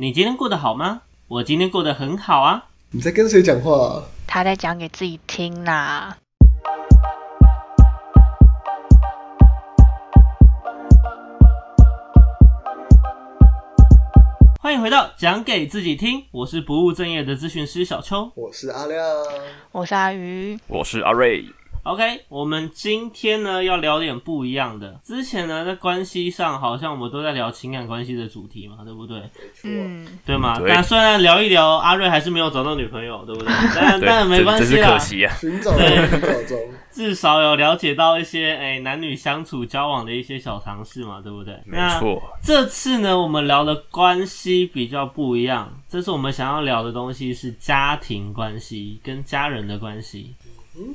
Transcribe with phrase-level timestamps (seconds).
[0.00, 1.02] 你今天过得好吗？
[1.28, 2.68] 我今天过得很好啊。
[2.90, 4.02] 你在跟谁讲话、啊？
[4.26, 6.16] 他在讲给自己听啦。
[14.58, 18.32] 欢迎回到讲给自己听，我是不务正业的咨询师小邱。
[18.34, 18.98] 我是阿亮。
[19.70, 21.44] 我是阿鱼，我是阿瑞，
[21.82, 25.00] OK，我们今天呢要聊点不一样的。
[25.02, 29.22] 之前呢在关系上，好像我们都在聊情感关系的主题嘛，对不对？
[29.64, 30.58] 嗯，对吗？
[30.58, 33.50] 对但虽然聊一聊，阿瑞还是没有找到女朋友，对不对？
[33.74, 35.34] 但对，但没真真是关系啦可，惜啊。
[35.40, 36.58] 寻找中，寻找中。
[36.92, 41.58] 至少有了解到一些哎、男女相处交往的一些小常识嘛，对不对？
[41.64, 45.72] 没错，这次呢，我们聊的关系比较不一样。
[45.88, 50.34] 这次我们想要聊的东西是家庭关系跟家人的关系。
[50.76, 50.94] 嗯，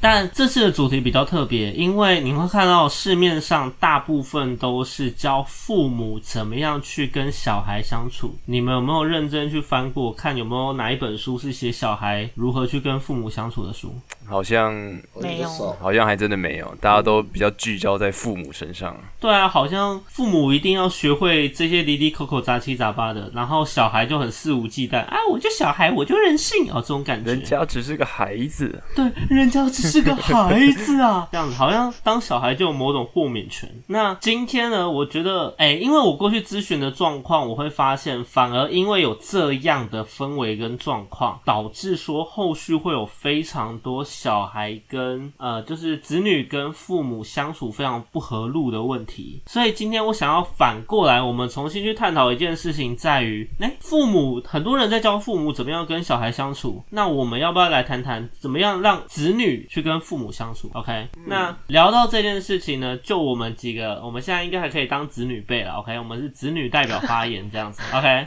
[0.00, 8.36] 但这次的主题比较特别，因为你会看到市面上大部分都是教父母怎么样去跟小孩相处。
[8.46, 13.94] 你们有没有认真去翻过，看有没有哪一本书是写小孩如何去跟父母相处的书？
[14.26, 14.72] 好像
[15.12, 18.96] 好像比较少好像还真的没有，大家都比较聚焦在父母身上。
[19.18, 27.30] 对啊，好像父母一定要学会这些滴滴口口杂七杂八的，然后小孩就很肆无忌惮啊，我就小孩，我就任性哦，这种感觉。
[27.30, 33.68] 人家只是个孩子，对，人家只是个孩子啊， 这样子好像当小孩就有某种豁免权。
[33.88, 49.42] 那今天呢，我觉得，哎、因为我过去咨询的状况，我会发现，反而因为有这样的氛围跟状况，导致说后续会有非常多小孩跟呃，就是子女跟父母相处非常不合路的问题。
[49.46, 68.26] 所以今天我想要反过来，我们重新去探讨一件事情，在于，哎、父母很多人在教父母怎么样跟小孩相处，那我们要不要来谈谈怎么样让子女去跟父母相处？OK，、那聊到这件事情呢，就我们几个，我们现在应该还可以当子女辈了，OK，我们是子女代表发言这样子， OK。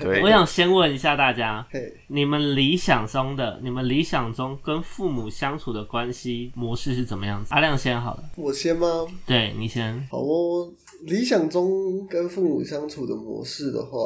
[0.00, 1.64] 对，我想先问一下大家，
[2.08, 7.54] 你们理想中的、你们理想中跟父母相处的关系模式是怎么样子？
[7.54, 9.06] 阿亮先好了，我先吗？
[9.24, 10.06] 对你先。
[10.10, 10.68] 好哦，
[11.06, 13.98] 理想中跟父母相处的模式的话，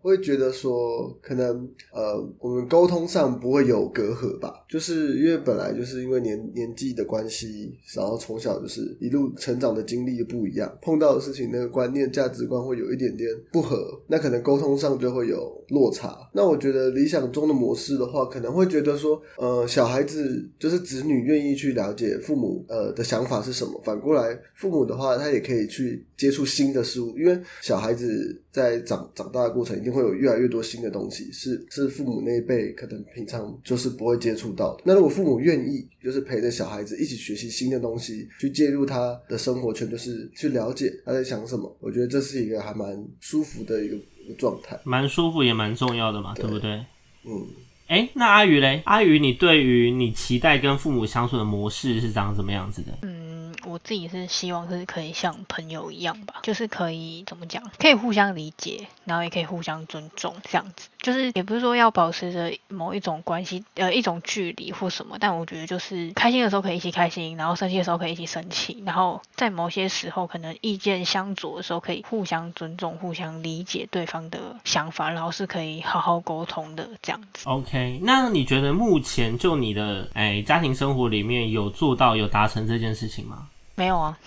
[0.00, 16.16] 会觉得说，可能呃，我们沟通上不会有隔阂吧，就是因为本来就是因为年年纪的关系，然后从小就是一路成长的经历不一样，碰到的事情那个观念、价值观会有一点点不合，那可能沟通上就会有落差。
[16.32, 34.82] 那我觉得理想中的模式的话，可能会觉得说，呃，小孩子就是子女愿意去了解父母呃的想法是什么，反过来父母的话，他也可以去接触新的事物，因为小孩子在长长大的过程，一定会有越来越多新的东西，是是父母那一辈可能平常就是不会接触到的。
[34.84, 44.78] 那如果父母愿意，就是陪着小孩子一起学习新的东西，去介入他的生活圈，就是去了解他在想什么，我觉得这是一个还蛮舒服的一个一个状态。
[44.84, 46.84] 蛮舒服也蛮重要的嘛，对不对？
[47.24, 47.46] 嗯，
[47.88, 48.82] 哎、那阿鱼嘞？
[48.84, 52.98] 阿鱼，你对于你期待跟父母相处的模式是长怎么样子的？
[53.02, 53.27] 嗯，
[53.68, 60.88] 我自己是希望是可以像朋友一样吧，就是可以怎么讲，可以互相理解，然后也可以互相尊重，这样子。
[61.00, 77.48] 就是也不是说要保持着某一种关系，呃，一种距离或什么，但我觉得就是开心的时候可以一起开心，然后生气的时候可以一起生气，然后在某些时候可能意见相左的时候，可以互相尊重、互相理解对方的想法，然后是可以好好沟通的这样子。
[77.48, 83.48] OK，那你觉得目前就你的哎、家庭生活里面有做到有达成这件事情吗？
[83.78, 84.18] 没有啊，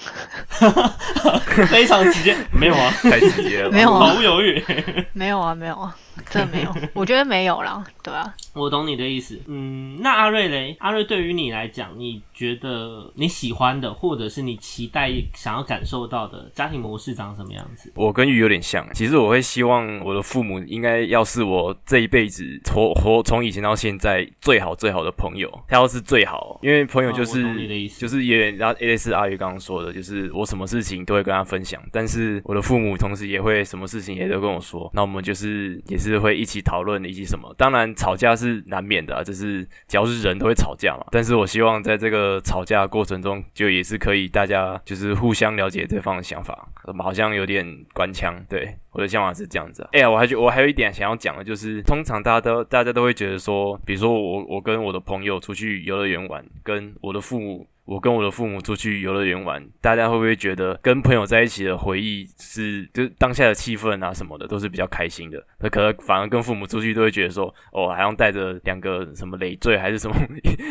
[1.69, 3.69] 非常直接，没有啊，太直接了。
[3.69, 4.07] 没有啊。
[4.07, 4.63] 毫不犹豫。
[5.11, 5.93] 没有啊，没有啊，
[6.29, 8.33] 真的没有，我觉得没有啦，对啊。
[8.53, 9.39] 我懂你的意思。
[9.47, 10.75] 嗯，那阿瑞嘞？
[10.79, 17.91] 阿瑞对于你来讲，你觉得你喜欢的，或者是你期待想要感受到的家庭模式长什么样子？
[17.95, 46.67] 我跟鱼有点像，其实我会希望我的父母应该要是我这一辈子活活从以前到现在最好最好的朋友，他要是最好，因为朋友就哦是、我懂你的意思就是也然后类似阿鱼刚刚说的，就是我什么事情都会跟他分享，但是我的父母同时也会什么事情也都跟我说，那我们就是也是会一起讨论一起什么，当然吵架是难免的、啊，就是只要是人都会吵架嘛，但是我希望在这个吵架过程中，就也是可以大家就是互相了解对方的想法，
[46.97, 48.75] 好像有点官腔，对。
[48.93, 65.43] 我的想法是这样子、哎、呀，我还觉我还有一点想要讲的，就是通常大家都大家都会觉得说，比如说我我跟我的朋友出去游乐园玩，跟我的父母我跟我的父母出去游乐园玩，大家会不会觉得跟朋友在一起的回忆是，就是当下的气氛啊什么的都是比较开心的？
[65.59, 70.15] 那可能反而跟父母出去都会觉得说， 哦，还要带着两个什么累赘还是什么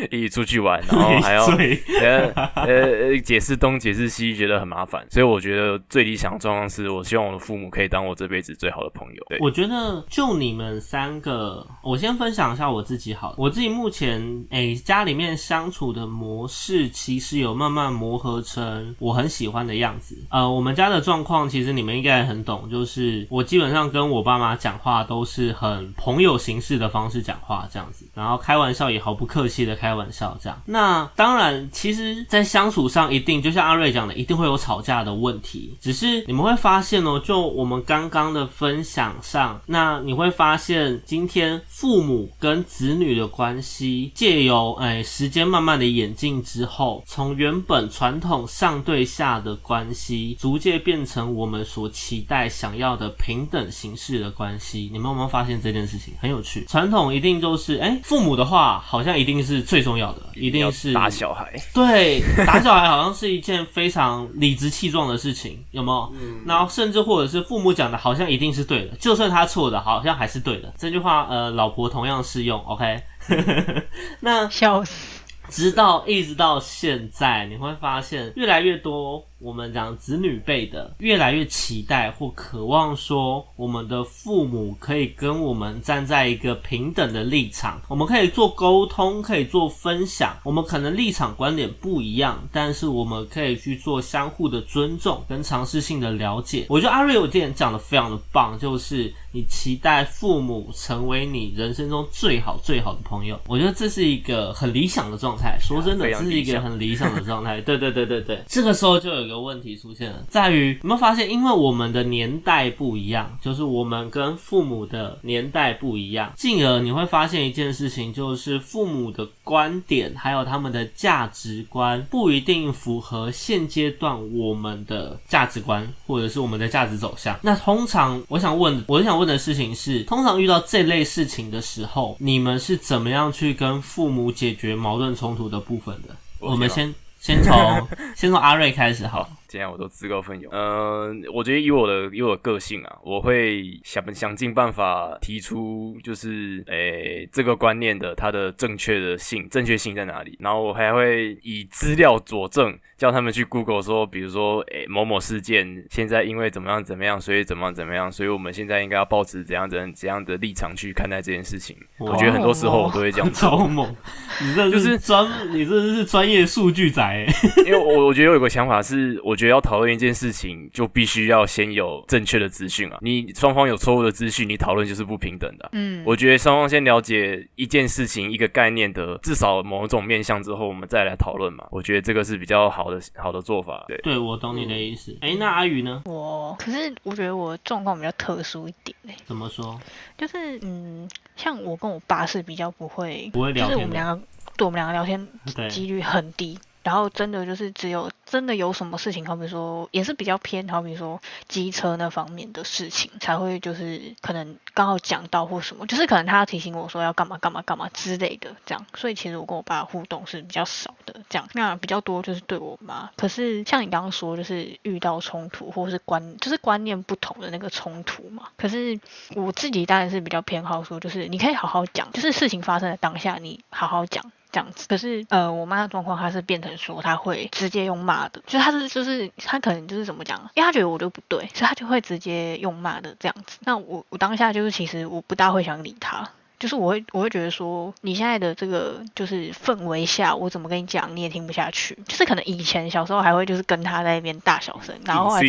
[0.09, 5.05] 一起出去玩，然后还要呃呃解释东解释西，觉得很麻烦。
[5.09, 9.23] 所以我觉得最理想的状况是我希望我的父母可以当我这辈子最好的朋友。
[9.29, 16.89] 对，我觉得就你们三个，我先分享一下我自己好，我自己目前诶家里面相处的模式。
[17.03, 20.15] 其实有慢慢磨合成我很喜欢的样子。
[20.29, 30.61] 呃，我们家的状况其实你们应该很懂，就是我基本上跟我爸妈讲话都是很朋友形式的方式讲话，这样子，然后开玩笑也毫不客气的开玩笑，这样。
[30.67, 35.75] 那当然，其实，在相处上一定就像阿瑞讲的，一定会有吵架的问题。
[35.81, 46.90] 只是你们会发现哦，就我们刚刚的分享上，那你会发现今天父母跟子女的关系，借由哎时间慢慢的演进之后。
[47.05, 54.89] 从原本传统上对下的关系，逐渐变成我们所期待、想要的平等形式的关系。
[54.91, 56.65] 你们有没有发现这件事情很有趣？
[56.67, 61.53] 传统一定都是，哎，父母的话好像一定是最重要的，一定是打小孩。
[61.73, 66.13] 对，打小孩好像是一件非常理直气壮的事情，有没有？
[66.19, 66.41] 嗯。
[66.45, 70.73] 然后甚至或者是父母讲的，好像一定是对的，就算他错的，好像还是对的。
[70.77, 72.59] 这句话，呃，老婆同样适用。
[72.65, 73.01] OK。
[74.19, 75.20] 那笑死。
[75.51, 79.27] 直到一直到现在，你会发现越来越多。
[79.41, 90.37] 我们讲子女辈的越来越期待或渴望说，我们的父母可以跟我们站在一个平等的立场，我们可以做沟通，可以做分享。
[90.43, 96.67] 我们可能立场观点不一样，但是我们可以去做相互的尊重跟尝试性的了解。
[96.69, 103.39] 我觉得阿瑞有点讲的非常的棒，就是你期待父母成为你人生中最好最好的朋友。
[103.47, 105.57] 我觉得这是一个很理想的状态。
[105.59, 107.59] 说真的，这是一个很理想的状态。
[107.61, 109.30] 对对对对对，这个时候就有。
[109.31, 127.39] 个问题出现了，在于有没有发现，因为我们的年代不一样，就是我们跟父母的年代不一样，进而你会发现一件事情，就是父母的观点还有他们的价值观不一定符合现阶段我们的价值观，或者是我们的价值走向。
[127.41, 136.15] 那通常我想问，我想问的事情是，通常遇到这类事情的时候，你们是怎么样去跟父母解决矛盾冲突的部分的？
[136.39, 136.93] 我们先。
[137.21, 137.87] 先从
[138.17, 139.29] 先从阿瑞开始，好。
[139.51, 140.49] 今天我都自告奋勇。
[140.53, 150.37] 嗯，我觉得以我的以我的个性啊，我会想想尽办法提出，就是诶这个观念的它的正确的性正确性在哪里。
[150.39, 161.75] 然后我还会以资料佐证，叫他们去 Google 说，比如说诶某某事件现在因为怎么样怎么样，所以怎么样怎么样，所以我们现在应该要保持怎样怎怎样的立场去看待这件事情。
[161.99, 163.29] 我觉得很多时候我都会这样。
[163.33, 163.93] 超猛！
[164.41, 167.27] 你这就是专，你这是专业数据宅。
[167.65, 169.35] 因为我我觉得有一个想法是，我。
[169.41, 172.99] 觉得要讨论一件事情，就必须要先有正确的资讯啊！
[173.01, 175.67] 你双方有错误的资讯，你讨论就是不平等的。
[175.71, 181.65] 嗯，我觉得双方先了解一件事情、一个概念的至少某种面向之后，我们再来讨论嘛。
[181.71, 183.83] 我觉得这个是比较好的好的做法。
[183.87, 185.17] 对，对我懂你的意思。
[185.21, 186.03] 哎，那阿宇呢？
[186.05, 189.15] 我可是我觉得我状况比较特殊一点嘞。
[189.25, 189.79] 怎么说？
[190.19, 194.23] 就是嗯，像我跟我爸是比较不会不会聊天，就是我们两个
[194.55, 195.27] 对我们两个聊天
[195.67, 196.59] 几率很低。
[196.83, 208.85] 然后真的就是只有真的有什么事情，好比说也是比较偏，好比说机车那方面的事情，才会就是可能刚好讲到或什么，就是可能他要提醒我说要干嘛干嘛干嘛之类的这样。
[208.95, 213.09] 所以其实我跟我爸互动是比较少的这样，那比较多就是对我妈。
[213.15, 218.47] 可是像你刚刚说，就是遇到冲突或是观就是观念不同的那个冲突嘛。
[218.57, 218.99] 可是
[219.35, 224.31] 我自己当然是比较偏好说，就是你可以好好讲，就是事情发生的当下你好好讲。
[224.51, 233.57] 这样子，可是呃，我妈的状况，她是变成说，她会直接用骂的，就她是就是她可能就是怎么讲，因为她觉得我就不对，所以她就会直接用骂的这样子。
[233.61, 236.29] 那我我当下就是其实我不大会想理她，
[236.59, 241.97] 就是我会我会觉得说，你现在的这个就是氛围下，我怎么跟你讲你也听不下去。
[242.07, 245.39] 就是可能以前小时候还会就是跟她在那边大小声，然后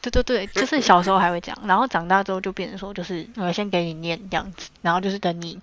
[0.00, 5.60] 对对对，就是小时候还会讲，然后长大之后就变成说，就是我先给你念这样子，然后就是等你。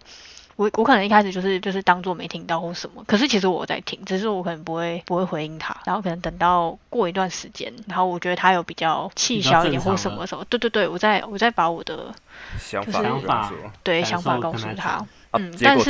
[0.59, 12.13] 我我可能一开始就是就是当做没听到或什么，可是其实我在听，只是我可能不会不会回应他，然后可能等到过一段时间，然后我觉得他有比较气消一点或什么什么，对对对，我再我再把我的
[12.59, 12.83] 想
[13.21, 13.49] 法
[13.83, 15.89] 对想法告诉他，嗯，但是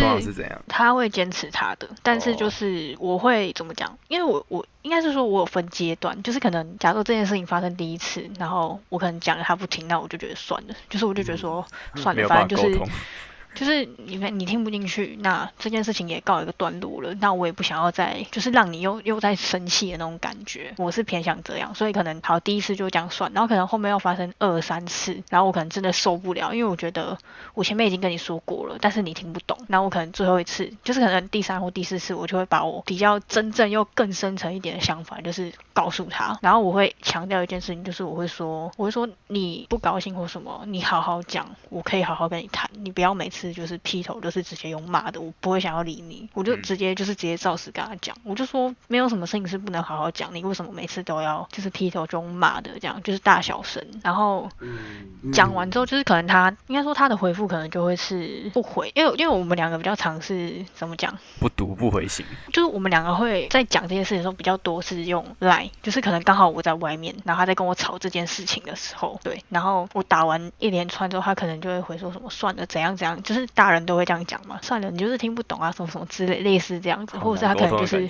[0.68, 3.98] 他会坚持他的，但是就是我会怎么讲？
[4.08, 12.80] 因为我我应该是说我有分阶段，就是可能假如这件事情发生第一次，然后我可能讲了他不听，那我就觉得算了，就是我就觉得说算了，反正就是。
[13.60, 17.14] 就是你看你听不进去，那这件事情也告一个段落了。
[17.16, 20.74] 那我也不想要再就是让你又又在生气的那种感觉。
[20.78, 27.18] 我是偏向这样，所以可能好第一次就这样算，然后可能后面要发生二三次，然后我可能真的受不了，因为我觉得
[27.54, 29.58] 我前面已经跟你说过了，但是你听不懂。
[29.68, 36.40] 那我可能最后一次，就是可能第三或第四次，我就会把我比较真正又更深层一点的想法，就是告诉他。
[36.42, 53.84] 然后我会强调一件事情，就是我会说，我会说你不高兴或什么，你好好讲，我可以好好跟你谈，你不要每次就是劈头就是直接用骂的，我不会想要理你，我就直接就是直接照实跟他讲，我就说没有什么事情是不能好好讲，你为什么每次都要就是劈头就用骂的这样，就是大小声。
[54.04, 54.50] 然后
[55.34, 78.08] 讲完之后，就是可能他应该说他的回复可能就会是不回，因为因为我们两个比较尝试怎么讲，不读不回信，就是我们两个会在讲这件事情的时候比较多是用赖，就是可能刚好我在外面，然后他在跟我吵这件事情的时候，对，然后我打完一连串之后，他可能就会回说什么算了怎样怎样，就是大人都会这样讲嘛，算了你就是听不懂啊什么什么之类类似这样子，或者是他可能就是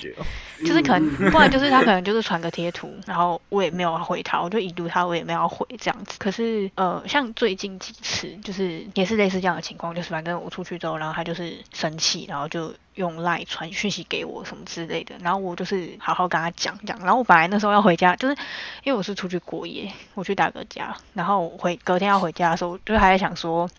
[0.65, 6.15] 就是可能 不然就是他可能就是传个贴图，然后我也没有回他，我就已读他，我也没有回这样子。
[6.19, 12.73] 可是呃像最近几次就是也是类似这样的情况，就是反正我出去之后，然后他就是生气，然后就。
[12.99, 18.35] 用赖传讯息给我什么之类的，然后我就是好好跟他讲讲，然后我本来那时候要回家，就是
[18.83, 23.69] 因为我是出去过夜，我去大哥家，然后回隔天要回家的时候，就还在想说，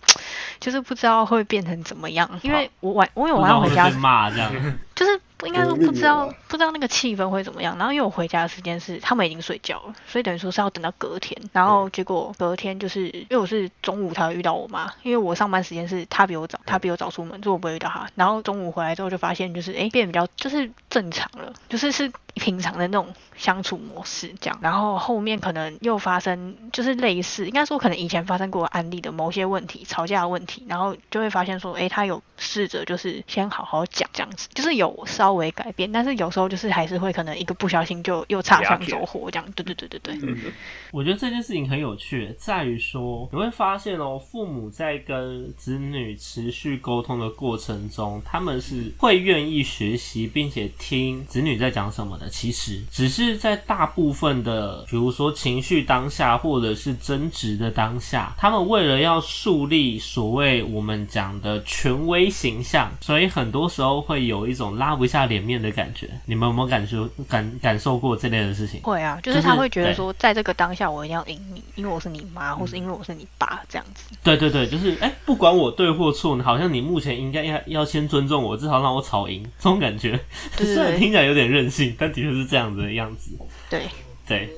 [0.58, 4.50] 就是不知道会变成怎么样，因为我晚，因为我晚上回家骂这样，
[4.94, 19.10] 就是应该说不知道不知道那个气氛会怎么样，然后因为我回家的时间是他们已经睡觉了，所以等于说是要等到隔天，然后结果隔天就是因为我是中午才会遇到我妈，因为我上班时间是她比我早，她比我早出门，所以我不会遇到她，然后中午回来之后。
[19.10, 23.06] 就发现就是哎变比较就是正常了，就是是平常的那种
[23.36, 40.52] 相处模式这样，然后后面可能又发生就是类似，应该说可能以前发生过案例的某些问题，吵架的问题，然后就会发现说哎他有试着就是先好好讲这样子，就是有稍微改变，但是有时候就是还是会可能一个不小心就又擦枪走火这样，对对对对对。
[40.90, 48.92] 我觉得这件事情很有趣，在于说你会发现哦，父母在跟子女持续沟通的过程中，他们是。
[48.98, 66.08] 会愿意学习并且听子女在讲什么的，其实只是在大部分的，比如说情绪当下或者是争执的当下，他们为了要树立所谓我们讲的权威形象，所以很多时候会有一种拉不下脸面的感觉。
[66.26, 68.82] 你们有没有感受感感受过这类的事情？
[68.82, 74.14] 会啊，就是他会觉得说，在这个当下我一定要赢你，因为我是你妈，或是因为我是你爸这样子。
[74.22, 78.90] 对对对，就是哎，不管我对或错，好像你目前应该要要先尊重我，至少让。
[78.90, 80.18] 我吵赢这种感觉，
[80.58, 83.30] 虽然听起来有点任性，但的确是这样子的样子。
[83.68, 83.88] 对
[84.26, 84.48] 对，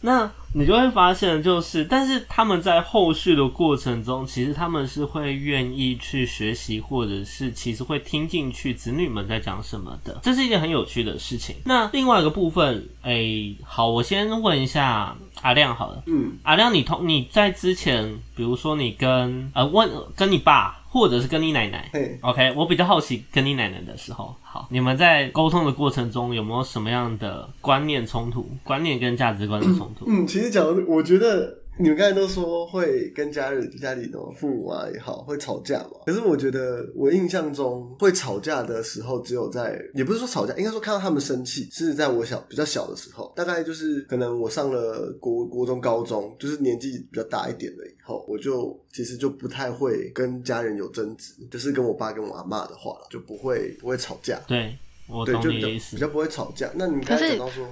[0.00, 11.56] 那你就会发现，就是，但是他们在后续的过程中，其实他们是会愿意去学习，或者是其实会听进去子女们在讲什么的，这是一件很有趣的事情。
[11.64, 20.81] 那另外一个部分，哎，好，我先问一下阿亮好了，嗯，阿亮，你同你在之前，比如说你跟呃问跟你爸。
[20.92, 28.46] 或者是跟你奶奶，OK，我比较好奇跟你奶奶的时候，好，你们在沟通的过程中有没有什么样的观念冲突？
[28.62, 30.04] 观念跟价值观的冲突？
[30.06, 31.61] 嗯，其实讲，我觉得。
[31.78, 36.00] 你们刚才都说会跟家人、家里的父母啊也好会吵架嘛？
[36.04, 54.38] 可是我觉得我印象中会吵架的时候，只有在也不是说吵架，应该说看到他们生气，是在我小比较小的时候，大概就是可能我上了国国中、高中，就是年纪比较大一点了以后，我就其实就不太会跟家人有争执，就是跟我爸跟我阿妈的话了，就不会不会吵架。
[54.46, 54.76] 对。
[55.06, 56.68] 我懂你的意思，比较不会吵架。
[56.74, 57.68] 那你刚才讲到说，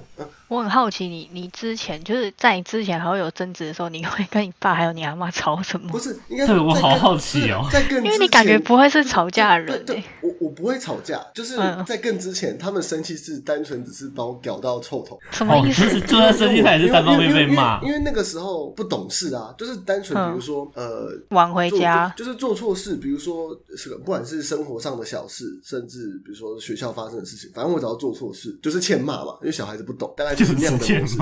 [0.47, 5.89] 我很好奇，你你之前就是在你之前还会有争执的时候，你会跟你爸还有你阿妈吵什么？
[5.89, 7.67] 不是，应该对我好好奇哦。
[7.71, 9.85] 在更因为你感觉不会是吵架的人。
[9.85, 11.57] 对，我我不会吵架，就是
[11.87, 15.19] 在更之前，他们生气是单纯只是把我屌到臭头。
[15.31, 15.99] 什么意思？
[16.01, 17.81] 就算生气，他也是单方面被骂。
[17.81, 28.11] 因为那个时候不懂事啊，就是单纯比如说呃，晚回家，就是做错事，比如说是个不管是生活上的小事，甚至比如说学校发生的事情，反正我只要做。
[28.11, 31.17] 做错事就是欠骂嘛，因为小孩子不懂，大概就是那样的模式，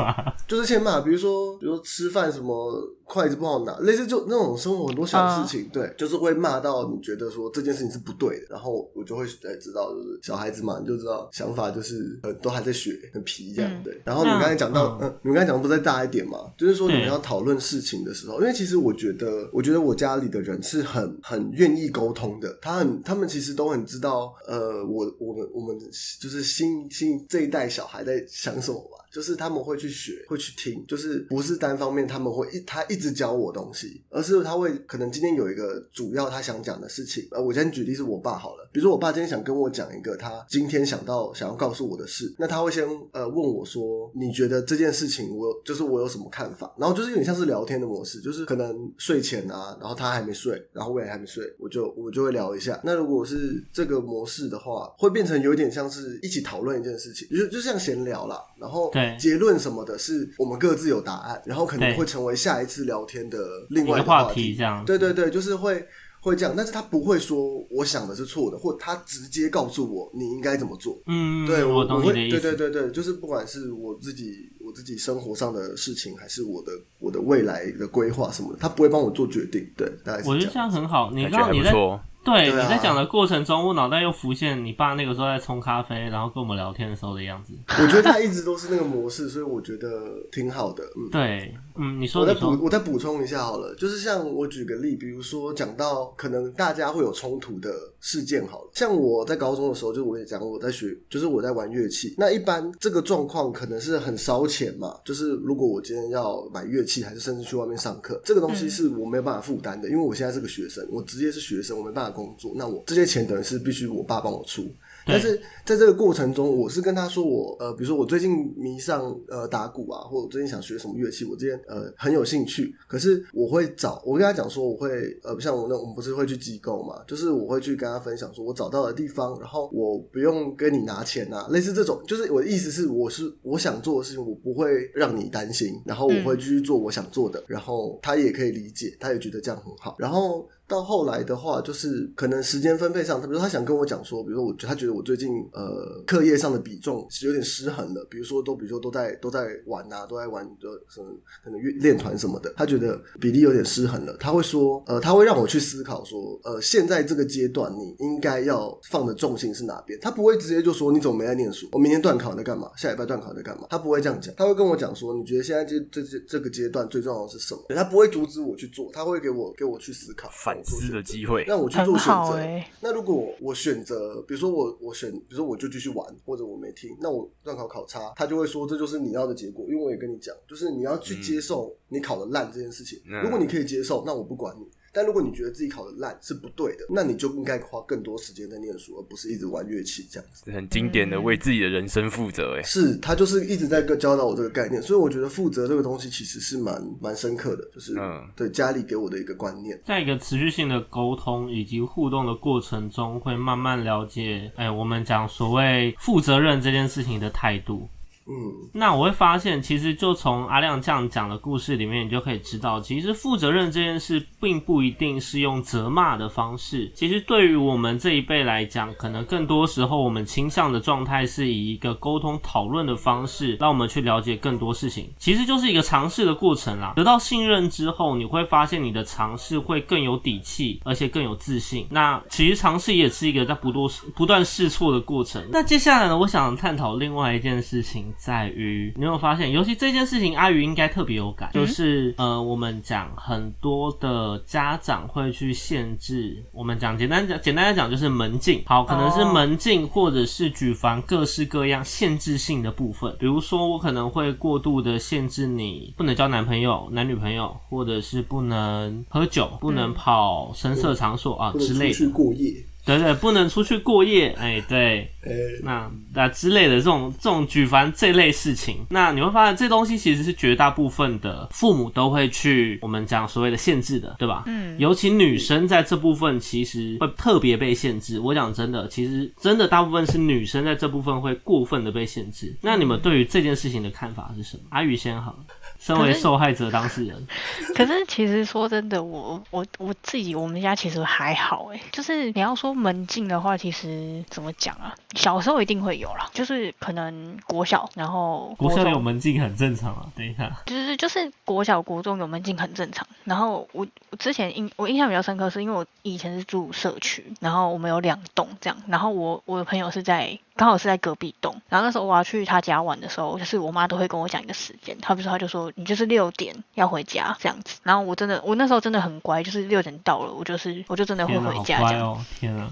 [0.47, 0.99] 就是欠骂。
[1.01, 2.73] 比如说，比如说吃饭什么。
[3.09, 13.99] 筷子不好拿，类似就那种生活很多小事情，对，就是会骂到你觉得说这件事情是不对的，然后我就会哎知道，就是小孩子嘛，你就知道想法就是呃都还在学，很皮这样，对。
[14.05, 25.75] 然后你刚才讲到，嗯，你们刚才讲不再大一点嘛，就是说你们要讨论事情的时候，因为其实我觉得，我觉得我家里的人是很很愿意沟通的，他很他们其实都很知道，呃，我我们我们
[26.21, 28.97] 就是新新这一代小孩在想什么吧。
[29.11, 37.27] 就是他们会去学，会去听，就是不是单方面，他们会一他一直教我东西，而是他会可能今天有一个主要他想讲的事情。
[37.31, 46.73] 呃，我先举例是我爸好了，比如说我爸今天想跟我讲一个他今天想到想要告诉我的事，那他会先呃问我说，你觉得这件事情我就是我有什么看法？
[46.77, 52.79] 然后就是有点像是聊天的模式，就是可能睡前啊，然后他还没睡，然后我也还没睡，我就我就会聊一下。
[52.83, 58.39] 那如果是这个模式的话，会变成有点像是一起讨论一件事情，就就像闲聊啦。
[58.59, 63.37] 然后对结论什么的，是我们各自有答案，然后可能会成为下一次聊天的
[63.69, 64.83] 另外一个话题这样。
[64.85, 65.85] 对对对，就是会
[66.21, 71.01] 会这样，但是他不会说我想的是错的，或他直接告诉我你应该怎么做。
[71.07, 72.39] 嗯，对我懂你会的意思。
[72.41, 79.65] 对对对对，就是不管是我自己我自己生活上的事情，还是我的我的未来的规划什么的，他不会帮我做决定。
[79.77, 80.69] 对，大概是我觉得这这样。
[80.69, 81.11] 很好。
[81.11, 82.01] 你感觉还刚刚你在不错。
[82.23, 87.53] 对对啊你在讲的过程中，我脑袋又浮现你爸那个时候在冲咖啡，然后跟我们聊天的时候的样子。
[87.81, 89.87] 我觉得他一直都是那个模式，所以我觉得
[90.31, 90.83] 挺好的。
[90.97, 102.13] 嗯，对，嗯，你说我再，补我再补充一下好了，就是像我举个例，比如说讲到可能大家会有冲突的事件好了，像我在高中的时候，就我也讲我在学，就是我在玩乐器。
[102.17, 114.69] 那一般这个状况可能是很烧钱嘛，就是如果我今天要买乐器，还是甚至去外面上课，这个东西是我没有办法负担的，因为我现在是个学生，我直接是学生，我没办法工作，那我这些钱等于是必须我爸帮我出。
[115.09, 122.73] 对但是在这个过程中，我是跟他说我呃，比如说我最近迷上呃打鼓啊，或者我最近想学什么乐器，我之前呃很有兴趣。
[122.87, 124.89] 可是我会找我跟他讲说，我会
[125.23, 140.47] 呃像我那我们不是会去机构嘛，就是我会去跟他分享说我找到的地方，然后我不用跟你拿钱啊，类似这种，就是我的意思是我是我想做的事情，我不会让你担心，然后我会继续做我想做的，然后他也可以理解，他也觉得这样很好，然后。
[140.69, 151.07] 到后来的话，就是可能时间分配上，他比如说他想跟我讲说，比如说我他觉得我最近呃课业上的比重是有点失衡了，比如说都比如说都在都在玩啊，都在玩的什么
[151.43, 170.29] 可能练团什么的，他觉得比例有点失衡了，他会说呃他会让我去思考说呃现在这个阶段你应该要放的重心是哪边，他不会直接就说你怎么没在念书，我明天段考在干嘛，下礼拜段考在干嘛，他不会这样讲，他会跟我讲说你觉得现在这这这这个阶段最重要的是什么，他不会阻止我去做，他会给我给我去思考。
[170.31, 171.43] 反思的机会。
[171.45, 172.67] 让我去做选择。
[172.81, 179.65] 那如果我选择，比如说我我选，比如说我就继续玩，或者我没听，那我乱考考差，他就会说这就是你要的结果。
[179.69, 182.99] 因为我也跟你讲，就是你要去接受你考的烂这件事情。
[183.05, 184.67] 嗯如果你可以接受，那我不管你。
[184.99, 190.51] 但如果你觉得自己考的烂是不对的，那你就应该花更多时间在念书，而不是一直玩乐器这样子。
[190.51, 199.79] 很经典的为自己的人生负责，哎，是他就是一直在教导我这个概念，所以我觉得负责这个东西其实是蛮蛮深刻的，就是、嗯对家里给我的一个观念。
[199.85, 207.87] 在一个持续性的沟通以及互动的过程中，会慢慢了解，哎，我们讲所谓负责任这件事情的态度。
[208.31, 216.91] 嗯，那我会发现，其实就从阿亮这样讲的故事里面，你就可以知道，其实负责任这件事，并不一定是用责骂的方式。
[216.93, 225.09] 其实对于我们这一辈来讲，可能更多时候我们倾向的状态是以一个沟通讨论的方式，让我们去了解更多事情。
[225.17, 226.93] 其实就是一个尝试的过程啦。
[226.95, 231.87] 得到信任之后，你会发现你的尝试会更有底气，而且更有自信。
[231.89, 235.43] 那其实尝试也是一个在不多不断试错的过程。
[235.51, 238.13] 那接下来呢，我想探讨另外一件事情。
[238.19, 249.33] 在于你有没有发现，尤其这件事情，阿宇应该特别有感，就是呃，我们讲很多的家长会去限制，我们讲简单讲，简单来讲就是门禁，好，可能是哦。
[249.33, 262.53] 门禁或者是举凡各式各样限制性的部分，比如说我可能会过度的限制你不能交男朋友、男女朋友，或者是不能喝酒、不能跑声色场所啊之类的，过夜。
[262.97, 265.31] 对对，不能出去过夜，哎，对，呃、
[265.63, 274.43] 那那之类的这种这种举凡这类事情，那你会发现这东西其实是绝大部分的父母都会去我们讲所谓的限制的，对吧？
[274.47, 278.19] 嗯尤其女生在这部分其实会特别被限制。
[278.19, 282.57] 我讲真的，其实真的大部分是女生在这部分会过分的被限制。
[282.61, 284.63] 那你们对于这件事情的看法是什么？
[284.69, 285.39] 阿宇先好了，
[285.79, 287.27] 身为受害者当事人，
[287.73, 294.93] 可是其实说真的，我我我自己我们家其实还好诶，就是你要说门禁的话，其实怎么讲啊？
[295.15, 300.05] 小时候一定会有啦，就是可能国小，然后中国小有门禁很正常啊。
[300.15, 303.07] 等一下，就是就是国小国中有门禁很正常。
[303.23, 321.99] 然后我我之前印我印象比较深刻，是因为我以前是住社区，然后我们有两栋这样，然后我我的朋友是在刚好是在隔壁栋，然后那时候我要去他家玩的时候，就是我妈都会跟我讲一个时间，她比如说她就说你就是六点要回家这样子，然后我真的我那时候真的很乖，就是六点到了，我就是我就真的会，回家这样。
[321.99, 322.69] 乖哦，天啊！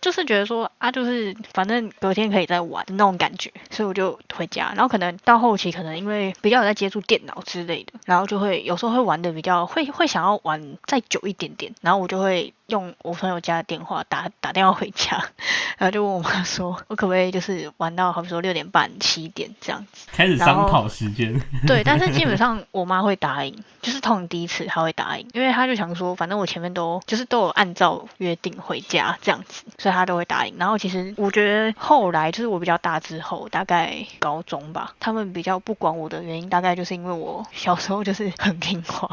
[0.00, 4.72] 就是觉得说啊，就是反正隔天可以再玩那种感觉，所以我就回家。
[4.74, 15.22] 然后可能到后期，可能因为比较有在接触电脑之类的，然后就会有时候会玩的比较会会想要玩再久一点点，然后我就会用我朋友家的电话打打电话回家，
[15.76, 21.38] 然后就问我妈说， 我可不可以就是玩到好比说六点半七点这样子，开始商讨时间。
[21.66, 30.54] 对，但是基本上我妈会答应， 就是通第一次她会答应，因为她就想说，反正我前面都就是都有按照约定回家这样子，所以她都会答应。
[30.58, 39.08] 然后其实我觉得后来就是我比较大之后，大概高中吧，他们比较不管我的原因，大概就是因为我小时候就是很听话，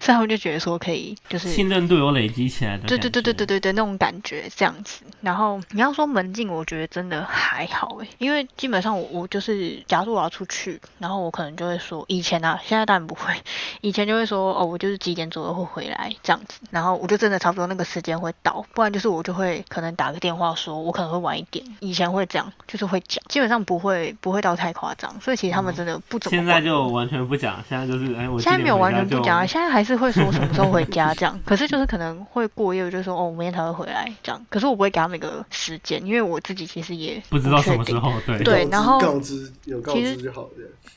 [0.00, 2.99] 所以他们就觉得说可以就是信任度有累积起来的。
[3.00, 5.02] 对对对对对对对，那种感觉这样子。
[5.20, 13.34] 然后你要说门禁，我觉得真的还好诶，因为基本上我我就是假如我要出去，然后我可能就会说以前啊，现在当然不会，
[13.80, 26.36] 以前就会说哦，我就是几点左右会回来这样子，然后我就真的差不多那个时间会到，不然就是我就会可能打个电话说我可能会晚一点，以前会这样，就是会讲，基本上不会不会到太夸张，所以其实他们真的不怎么。
[26.36, 40.48] 现在就完全不讲，现在就是哎，我现在没有完全不讲啊，现在还是会说什么时候回家这样， 可是就是可能会过夜，就说哦，我明天才会回来这样，可是我不会给他们一个时间，因为我自己其实也不知道什么时候，对对，然后告知有告知就好了。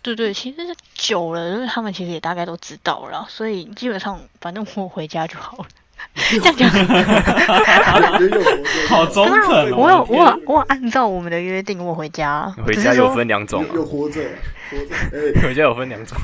[0.01, 0.57] 对对，其实
[0.95, 5.65] 久了，就是他们其实也大概都知道了，所以基本上反正我回家就好了。
[6.29, 6.69] 这样讲，
[8.89, 9.71] 好中肯。
[9.71, 12.53] 我有我我按照我们的约定，我回家。
[12.65, 14.19] 回家有分两种，有活着，
[14.69, 15.41] 活着。
[15.41, 16.17] 回家有分两种。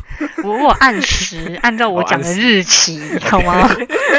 [0.44, 3.70] 我我按时， 按照我讲的日期，好吗？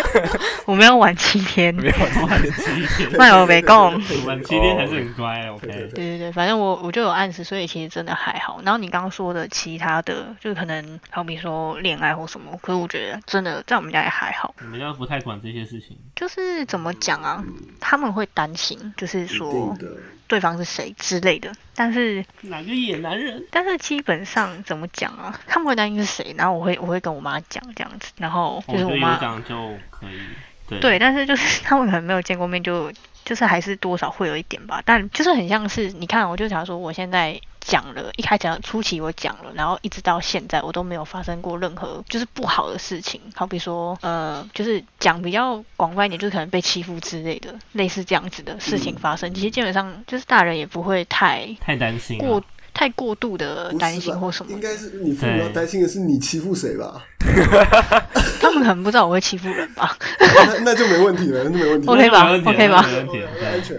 [0.66, 3.10] 我没有晚七天，没有晚七天。
[3.12, 3.92] 那我没空。
[4.26, 5.66] 晚七天还是很乖，OK。
[5.66, 8.60] 对对对，反正我我就有按时，所以其实真的还好。
[8.64, 14.54] 然后你刚刚说的其他的，就可能好比说恋爱或什么，可是我觉得真的在我们家也还好。
[14.60, 15.60] 我们家不太管这些。
[15.70, 17.44] 事情就是怎么讲啊？
[17.78, 19.76] 他们会担心，就是说
[20.30, 21.52] 对方是谁之类的。
[21.74, 23.44] 但是哪个野男人？
[23.50, 25.40] 但是基本上怎么讲啊？
[25.48, 30.78] 他们会担心是谁，然后我会我会跟我妈讲这样子，然后就是我妈讲就可以。
[30.80, 32.92] 对，但是就是 他们可能没有见过面，就
[33.24, 34.80] 就是还是多少会有一点吧。
[34.86, 37.40] 但就是很像是你看，我就想说我现在。
[37.60, 49.32] 讲了一开始初期我讲了，然后一直到现在我都没有发生过任何就是不好的事情，好比说呃就是讲比较广泛一点，就是可能被欺负之类的，类似这样子的事情发生。
[49.34, 52.42] 其实基本上就是大人也不会太太担心过
[52.72, 54.52] 太过度的担心或什么。
[54.52, 57.04] 应该是你父母要担心的是你欺负谁吧？
[58.40, 59.96] 他们可能不知道我会欺负人吧？
[60.18, 61.86] 那 那就没问题了，那就没问题。
[61.90, 62.86] OK 吧？OK 吧？
[63.44, 63.78] 安全。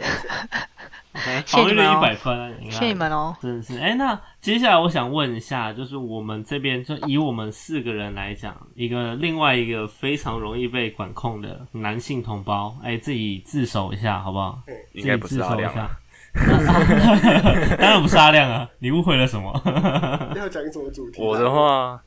[1.46, 3.78] 防御率一百分，谢谢你们哦，真的是。
[3.80, 14.60] 哎，那接下来我想问一下，就是我们这边就以我们四个人来讲，一个另外一个非常容易被管控的男性同胞，哎，自己自首一下好不好？
[14.94, 15.74] 应该不是阿亮。
[16.34, 19.52] 当然不是阿亮啊，你误会了什么？
[20.38, 21.22] 要讲什么主题？
[21.22, 22.02] 我的话。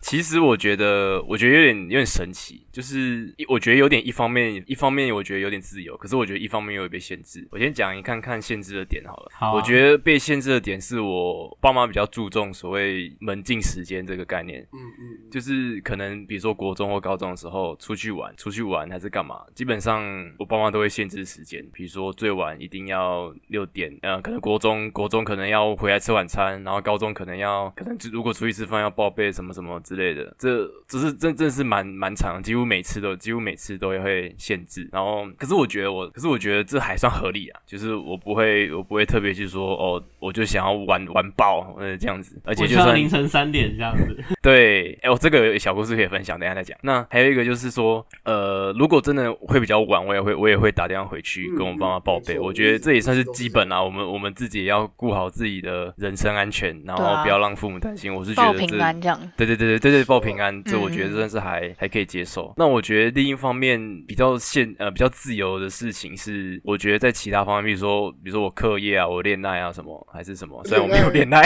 [0.00, 7.46] 其实我觉得，我觉得有点有点神奇，就是我觉得有点一方面，一方面我觉得有点自由，可是我觉得一方面又被限制。
[7.50, 9.30] 我先讲一看看限制的点好了。
[9.32, 14.62] 好，我觉得被限制的点是我爸妈比较注重所谓门禁时间这个概念。
[14.72, 20.02] 嗯嗯，就是可能比如说国中或高中的时候出去玩，出去玩还是干嘛，基本上
[20.38, 29.78] 我爸妈都会限制时间，比如说最晚一定要六点，呃，可能国中国中可能要回来吃晚餐，然后高中可能要可能如果出去吃饭要报备什么什么。
[29.90, 34.88] 之类的，这只是真真是蛮蛮长，几乎每次都几乎每次都会限制。
[34.92, 44.16] 然后，可是我觉得我，可是我觉得这还算合理啊，就是我不会我不会特别去说哦，我就想要玩玩爆呃这样子，而且就算凌晨三点这样子。
[44.40, 46.78] 对，哎，我这个小故事可以分享，等下再讲。
[46.82, 52.38] 那还有一个就是说，呃，如果真的会比较晚，我也会我也会打电话回去跟我爸妈报备。
[52.38, 58.14] 我觉得这也算是基本啊，我们我们自己也要顾好自己的人身安全，然后不要让父母担心。
[58.14, 59.20] 我是觉得平安这样。
[59.36, 59.79] 对对对对。
[59.80, 62.52] 对对，报平安，这我觉得真的是还还可以接受。
[62.56, 71.42] 那我觉得另一方面比较现呃比较自由的事情是，我觉得在其他方面，比如说比如说我课业啊，我恋爱啊什么还是什么，虽然我没有恋爱，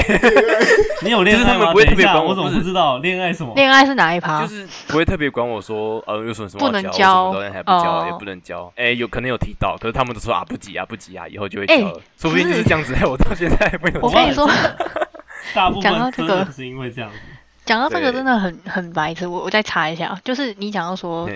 [1.02, 1.70] 你有恋爱吗？
[1.72, 3.52] 不会特别管我，怎么不知道恋爱什么？
[3.54, 4.42] 恋爱是哪一趴？
[4.42, 8.72] 就是不会特别管我说呃有什么什么不能教，什么还不教，也不能教。
[8.76, 12.00] 哎，有可能有提到，可是他们都说啊不急啊不急啊，以后就会教了。
[12.18, 12.94] 说不定就是这样子。
[13.04, 14.00] 我到现在没有。
[14.00, 14.48] 我跟你说，
[15.54, 17.16] 大部分真的是因为这样子。
[17.64, 21.28] 讲到这个真的很很白痴，我我再查一下，就是你讲到说，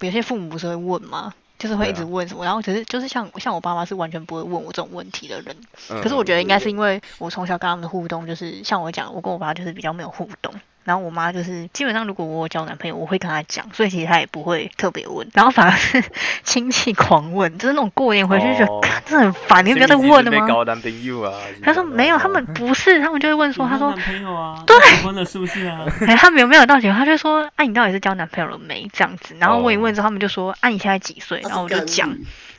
[0.00, 1.32] 有些父母不是会问吗？
[1.58, 5.56] 就是会一直问什么，然后其实就是像像我爸妈是完全不会问我这种问题的人，
[6.02, 10.52] 可是我觉得应该是因为我从小跟他们的互动，就是像我讲，我跟我爸就是比较没有互动。
[10.86, 16.02] 然后我妈就是基本上如果我有交男朋友，我会跟她讲，所以其实她也不会特别问，然后反而是
[16.44, 20.40] 亲戚狂问，就是那种过年回去就觉得哦 看这很烦，你不要再问了吗？
[20.40, 21.34] 没搞男朋友啊？
[21.62, 25.80] 他说没有，他们不是，他们就会问说，他说有男朋友啊，对，结婚了是不是啊？
[26.06, 26.96] 哎， 他们有没有到结婚？
[26.98, 28.88] 他就说，啊，你到底是交男朋友了没？
[28.92, 31.40] 这样子，然后问一问之后，他们就说，啊，你现在几岁？
[31.42, 32.16] 然后我就讲，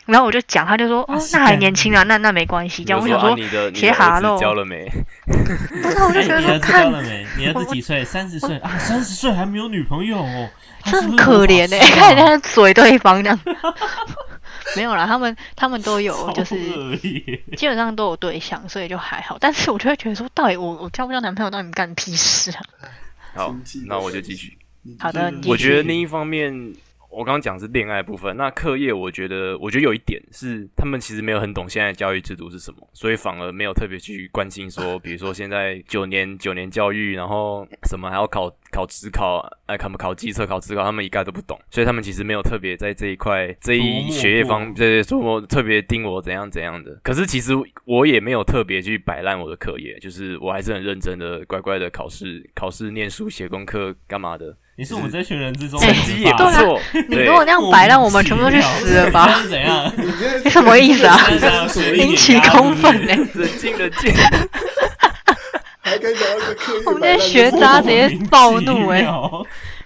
[0.08, 2.84] 然后我就讲，他就说，哦，那还年轻啊，那那没关系。
[2.84, 4.89] 这样我想说，啊你的你写哈喽交了没？
[5.84, 7.26] 然后我就觉得说，看了没？
[7.38, 8.04] 你儿子几岁？
[8.04, 10.50] 三十岁啊，三十岁还没有女朋友哦，
[10.84, 13.39] 很是不是可怜哎、 看人家 嘴对方这样。
[14.76, 16.56] 没有啦，他们他们都有，就是
[17.56, 19.38] 基本上都有对象，所以就还好。
[19.39, 22.62] 但是我就会觉得说，到底我我交不交男朋友，到底干你屁事啊？
[23.36, 24.58] 好，那我就继续。
[25.00, 26.74] 好的，我觉得另一方面，
[27.18, 47.00] 我刚刚讲是恋爱部分，那课业我觉得，我觉得有一点是他们其实没有很懂现在教育制度是什么，所以反而没有特别去关心说， 比如说现在九年九年教育，然后什么还要考考职考，哎，考考机测考职考，他们一概都不懂，所以他们其实没有特别在这一块这一学业方对琢磨特别盯我怎样怎样的。
[47.04, 47.54] 可是其实
[47.86, 54.56] 我也没有特别去摆烂我的课业，就是我还是很认真的乖乖的考试考试念书写功课干嘛的。
[54.78, 59.40] 你是我们这群人之中哎的成绩也不吧对啊错，你如果那样摆烂，我们全部都去死了吧？
[59.42, 59.92] 是怎样？
[60.46, 61.18] 你什么意思啊？
[61.96, 64.13] 引起公愤欸是不是冷静冷静。
[65.82, 69.28] 还敢讲到一个刻意我们摆烂的这些学渣直接暴怒哎、哎，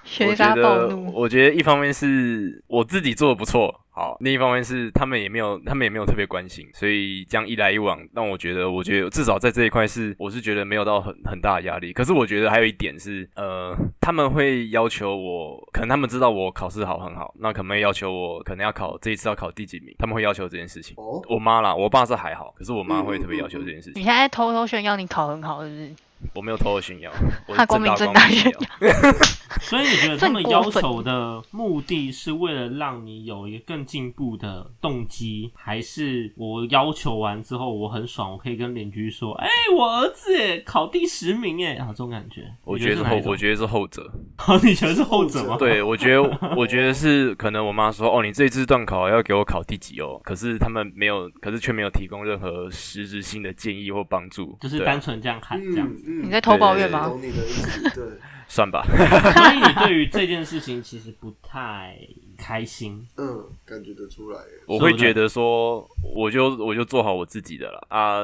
[0.03, 1.11] 学渣暴怒。
[1.13, 11.91] 我觉得一方面是我自己做的不错，好；另一方面是他们也没有，他们也没有特别关心，所以这样一来一往，让我觉得，我觉得至少在这一块是，我是觉得没有到很很大的压力。
[11.91, 20.95] 可是我觉得还有一点是，呃，他们会要求我，可能他们知道我考试好很好，那可能会要求我，可能要考这一次要考第几名，他们会要求这件事情。
[20.97, 23.99] 哦，我妈啦，我爸是还好，可是我妈会特别要求这件事情。
[23.99, 25.91] 你现在偷偷炫耀你考很好，是不是？
[26.33, 27.11] 我没有偷偷炫耀，
[27.47, 28.59] 我光明正正大炫炫耀。
[29.61, 44.09] 所以你觉得他们要求的目的是为了让你有一个更进步的动机，还是我要求完之后我很爽，我可以跟邻居说，哎、我儿子耶考第十名哎，啊，这种感觉，我觉得是后，我觉得是后者。
[44.37, 45.57] 好 你觉得是后者吗？
[45.59, 56.10] 对，我觉得，我觉得是可能我妈说，哦，你这次段考要给我考第几哦，可是他们没有，可是却没有提供任何实质性的建议或帮助，就是单纯这样喊这样子。
[56.11, 57.07] 嗯你在偷抱怨吗？
[57.07, 58.03] 懂你的意思，对，
[58.47, 58.83] 算吧。
[58.89, 61.97] 所以你对于这件事情其实不太
[62.37, 63.05] 开心。
[63.17, 64.39] 嗯，感觉得出来。
[64.67, 68.21] 我会觉得说，我就我就做好我自己的了啊，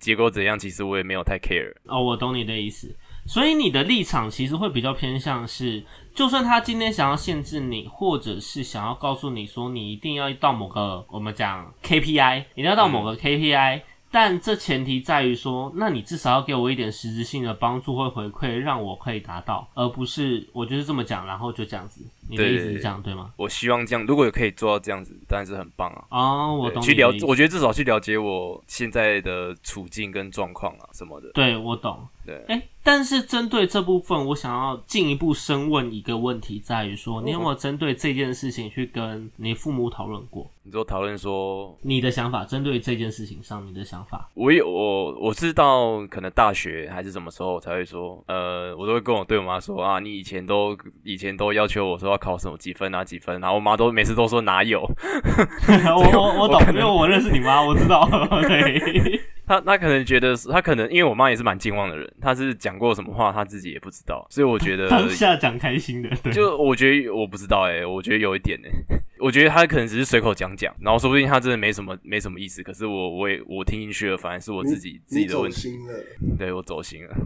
[0.00, 1.72] 结果怎样，其实我也没有太 care。
[1.84, 2.94] 哦，我懂你的意思。
[3.26, 22.02] 所以你的立场其实会比较偏向是，就算他今天想要限制你，或者是想要告诉你说你一定要到某个我们讲 KPI，一定要到某个 KPI，、但这前提在于说，那你至少要给我一点实质性的帮助或回馈，让我可以达到，而不是我就是这么讲，然后就这样子。
[22.28, 23.32] 你的对意思是这样对吗？
[23.36, 26.04] 我希望这样，如果有可以做到这样子，当然是很棒啊。
[26.10, 31.30] 哦，我懂去了我觉得至少去了解我现在的处境跟状况啊什么的。
[31.32, 32.06] 对我懂。
[32.26, 42.44] 对，哎、但是针对这部分，我想要进一步深问一个问题，在于说，你有没有针对这件事情去跟你父母讨论过你说讨论说，你的想法？
[42.44, 44.28] 针对这件事情上，你的想法？
[44.34, 58.06] 我有我我是到可能大学还是什么时候才会说，呃，我都会跟我对我妈说啊，你以前都以前都要求我说要考什么几分啊几分，然后我妈都每次都说哪有， 我我我懂，因为我认识你妈，我知道。
[58.42, 68.68] 对， 她她可能觉得她可能因为我妈也是蛮健忘的人，她是讲过什么话她自己也不知道，所以我觉得当下讲开心的，对，就我觉得我不知道哎、我觉得有一点哎、
[69.20, 75.72] 我觉得她可能只是随口讲讲，然后说不定她真的没什么没什么意思，可是我我也我听进去了，反而是我自己自己的问题，
[76.38, 77.16] 对我走心了，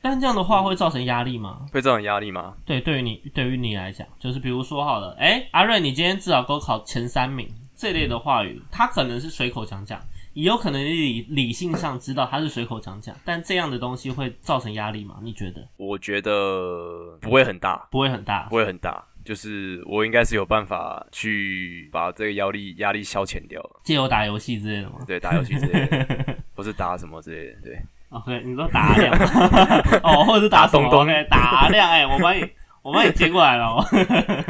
[0.00, 1.66] 但这样的话会造成压力吗？
[1.72, 2.54] 会造成压力吗？
[2.64, 10.00] 对，对于你对于你来讲，就是比如说好了，哎、阿瑞，你今天至少给我考前三名这类的话语，他可能是随口讲讲，
[10.34, 15.16] 也有可能理理性上知道他是随口讲讲，但这样的东西会造成压力吗？
[15.22, 18.56] 你觉得我觉得不会很大，不会很大不？
[18.56, 29.12] 会很大，就是我应该是有办法去把这个压力压力消遣掉，借由打游戏之类的吗对，打游戏之类的，不是打什么之类的，对，？OK，你说打量
[30.02, 32.42] 哦，或者是打东东 OK，打量，哎、我帮你，
[32.82, 33.84] 我帮你接过来了哦。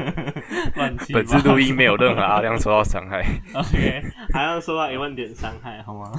[0.76, 6.12] 乱七八本次录音没有任何阿亮受到伤害，OK，还要受到一万点伤害，好吗？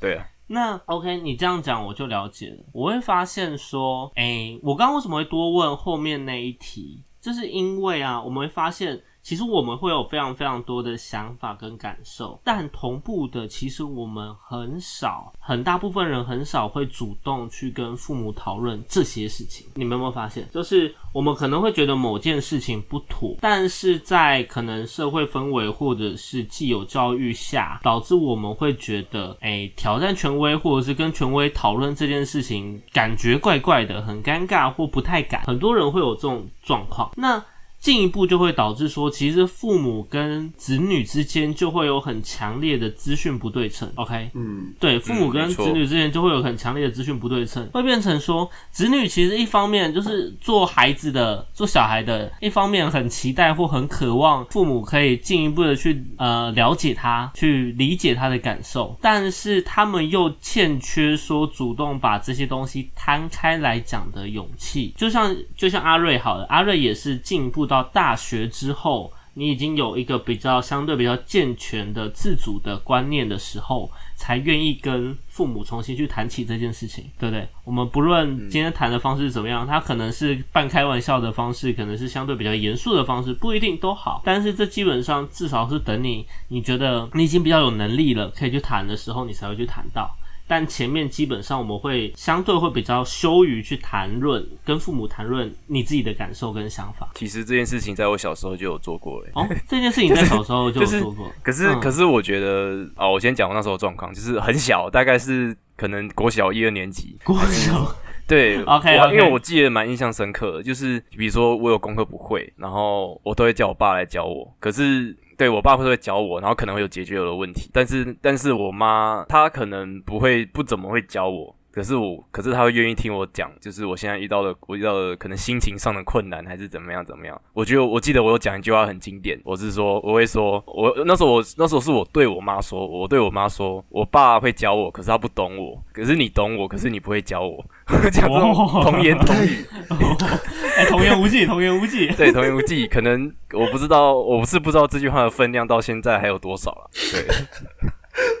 [0.00, 2.64] 对啊，那 OK，你这样讲我就了解了。
[2.72, 7.02] 我会发现说，哎、我刚刚为什么会多问后面那一题？
[7.20, 19.66] 就是因为啊，我们会发现，其实我们会有非常非常多的想法跟感受，但同步的，其实我们很少，很大部分人很少会主动去跟父母讨论这些事情。
[19.74, 20.48] 你们有没有发现？
[20.52, 35.42] 就是我们可能会觉得某件事情不妥，但是在可能社会氛围或者是既有教育下，导致我们会觉得，哎，挑战权威或者是跟权威讨论这件事情，感觉怪怪的，很尴尬或不太敢。
[35.42, 37.10] 很多人会有这种状况。
[37.16, 37.44] 那
[37.86, 43.88] 进一步就会导致说，其实父母跟子女之间就会有很强烈的资讯不对称。
[43.94, 64.92] OK，嗯，对，父母跟子女之间就会有很强烈的资讯不对称，会变成说，子女其实一方面就是做孩子的、做小孩的，一方面很期待或很渴望父母可以进一步的去呃了解他，去理解他的感受，但是他们又欠缺说主动把这些东西摊开来讲的勇气。
[64.96, 67.75] 就像就像阿瑞好了，阿瑞也是进一步到。
[67.82, 77.46] 到大学之后，你已经有一个比较相对比较健全的自主的观念的时候，才愿意跟父母重新去谈起这件事情，对不对？
[77.64, 84.22] 我们不论今天谈的方式怎么样，他可能是半开玩笑的方式，可能是相对比较严肃的方式，不一定都好。
[84.24, 90.10] 但是这基本上至少是等你你觉得你已经比较有能力了，可以去谈的时候，你才会去谈到。
[90.48, 97.10] 但前面基本上我们会相对会比较羞于去谈论，跟父母谈论你自己的感受跟想法。
[97.14, 99.30] 其实这件事情在我小时候就有做过嘞。
[99.34, 101.28] 哦，这件事情在小时候就有做过。
[101.42, 107.16] 可是可是我觉得哦，我先讲我那时候状况，就是很小，大概是可能国小一二年级。
[107.24, 107.96] 国小
[108.28, 114.54] 对， OK，因为我记得蛮印象深刻的，就是比如说我有功课不会，然后我都会叫我爸来教我。
[114.60, 115.16] 可是。
[115.36, 121.55] 对我爸会会教我，然后可能会有解决我的问题，但是但是我妈她可能不会不怎么会教我。
[121.76, 127.38] 可是我，可是他会愿意听我讲，就是我现在遇到的，我遇到的可能心情上的困难，还是怎么样怎么样？
[127.52, 137.62] 我觉得我记得我有讲一句话很经典，我是说我会说，我那时候我那时候是我对我妈说，我对我妈说，我爸会教我，可是他不懂我，可是你懂我，可是你不会教我，
[138.10, 139.66] 讲这种童言童语，
[140.78, 147.26] 哎，童言无忌，童言无忌， 对，童言无忌，可能我不知道，我不是不知道这句话的分量到现在还有多少了，对，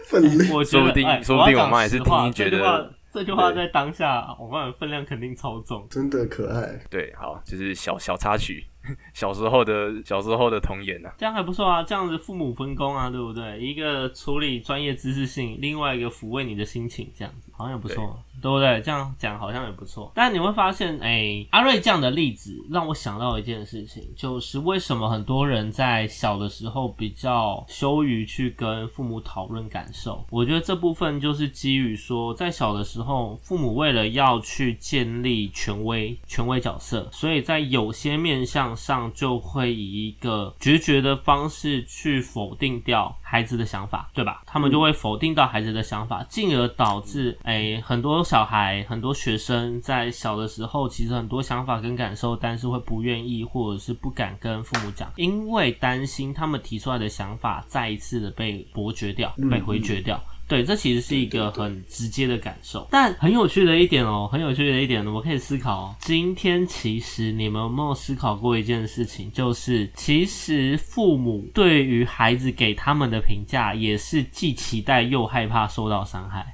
[0.06, 2.95] 分量，说不定，说不定我妈也是听觉得。
[3.16, 6.78] 这句话在当下，我感觉分量肯定超重，真的可爱。
[6.90, 8.62] 对，好，就是小小插曲，
[9.14, 13.60] 小时候的小时候的童言呐，这样还不错啊，这样子父母分工啊，对不对？
[13.60, 18.18] 一个处理专业知识性，另外一个抚慰你的心情，这样子好像也不错。
[18.42, 18.82] 对不对？
[18.82, 20.12] 这样讲好像也不错。
[20.14, 30.22] 但你会发现，哎，阿瑞这样的例子让我想到一件事情，就是为什么很多人在小的时候比较羞于去跟父母讨论感受？
[30.30, 44.42] 我觉得这部分就是基于说，在小的时候，父母为了要去建立权威、权威角色，所以在有些面向上就会以一个决绝的方式去否定掉孩子的想法，对吧？
[44.44, 48.22] 他们就会否定到孩子的想法，进而导致，哎，很多。
[48.26, 60.20] 小孩很多学生在小的时候，其实很多想法跟感受，但是会不愿意或者是不敢跟父母讲，因为担心他们提出来的想法再一次的被驳绝掉、被回绝掉。
[60.48, 62.86] 对，这其实是一个很直接的感受。
[62.90, 65.94] 但很有趣的一点哦，很有趣的一点，我可以思考。
[66.00, 76.46] 今天其实你们有没有思考过一件事情，就是其实父母对于孩子给他们的评价，也是既期待又害怕受到伤害。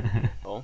[0.44, 0.62] 哦。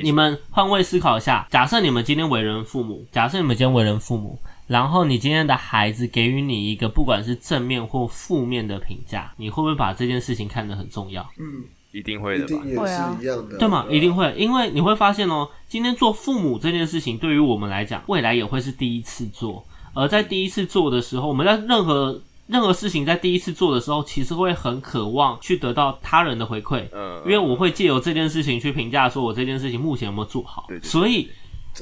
[0.00, 11.22] 你们换位思考一下，假设你们今天为人父母，假设你们今天为人父母，然后你今天的孩子给予你一个不管是正面或负面的评价，你会不会把这件事情看得很重要？
[11.38, 12.62] 嗯，一定会的吧？
[12.76, 13.86] 会啊，一样的，对吗？
[13.90, 22.20] 一定会，因为你会发现哦，今天做父母这件事情对于我们来讲，未来也会是第一次做，而在第一次做的时候，我们在任何。
[22.48, 31.30] 任何事情在第一次做的时候，其实会很渴望去得到他人的回馈，嗯，因为我会借由这件事情去评价说我这件事情目前有没有做好，所以，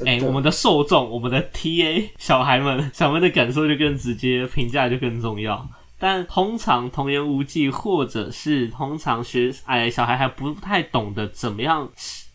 [0.05, 5.69] 哎，我们的受众，我们的 T A 小孩们，小孩的感受就更直接，评价就更重要。
[5.99, 11.89] 但通常童言无忌，或者是通常学哎小孩还不太懂得怎么样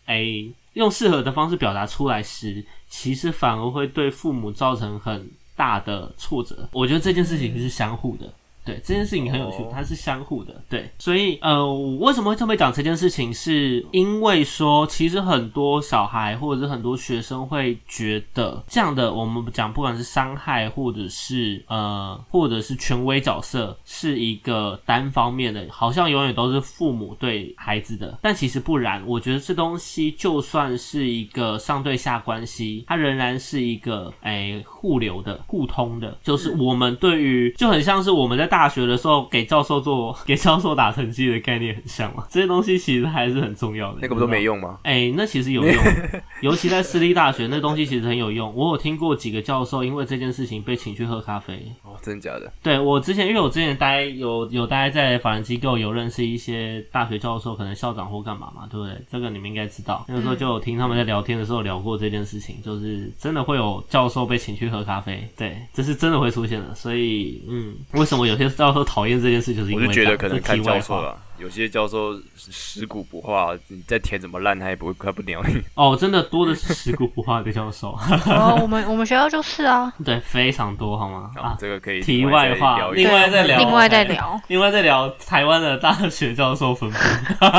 [0.04, 5.30] 哎用适合的方式表达出来时，其实反而会对父母造成很。
[5.58, 8.30] 大的挫折，我觉得这件事情是相互的，
[8.66, 10.52] 对，这件事情很有趣哦，它是相互的。
[10.68, 29.02] 对，所以呃，我为什么会特别讲这件事情，是因为说，其实很多小孩或者是很多学生会觉得这样的，我们讲不管是伤害或者是呃，或者是权威角色，是一个单方面的，好像永远都是父母对孩子的，但其实不然。
[29.06, 43.98] 我觉得这东西就算是一个上对下关系，它仍然是一个哎互流的、互通的，就是我们对于就很像是我们在大学的时候给教授做给教授打成绩的概念很像嘛， 这些东西其实还是很重要的。
[44.00, 44.46] 那个不都没用？
[44.46, 44.78] 用吗？
[44.84, 45.84] 哎、那其实有用，
[46.40, 48.54] 尤其在私立大学，那东西其实很有用。
[48.54, 51.54] 我有听过几个教授因为这件事情被请去喝咖啡。
[51.82, 52.50] 哦，真的假的？
[52.62, 58.96] 对我之前，因为我之前待有有待在法人机构，有认识一些大学教授，可能校长或干嘛嘛，对不对？
[59.10, 60.04] 这个你们应该知道。
[60.08, 66.74] 那个时候就有听他们在聊天的时候聊过这件事情，就是真的会有教授被请去喝咖啡，对，这是真的会出现的。
[66.74, 75.60] 所以，嗯，为什么有些教授讨厌这件事，就是因为我就觉得可能看这样这题外话教授了，有些教授食古不化，你再填怎么烂，他也不会他不鸟你。
[75.74, 77.90] 哦，真的多的是食古不化的教授，
[78.26, 81.30] 哦，我们我们学校就是啊， 对，非常多，好吗？
[81.36, 86.96] 好啊，这个可以题外话，另外再聊，另外再聊，另外再聊台湾的大学教授分布。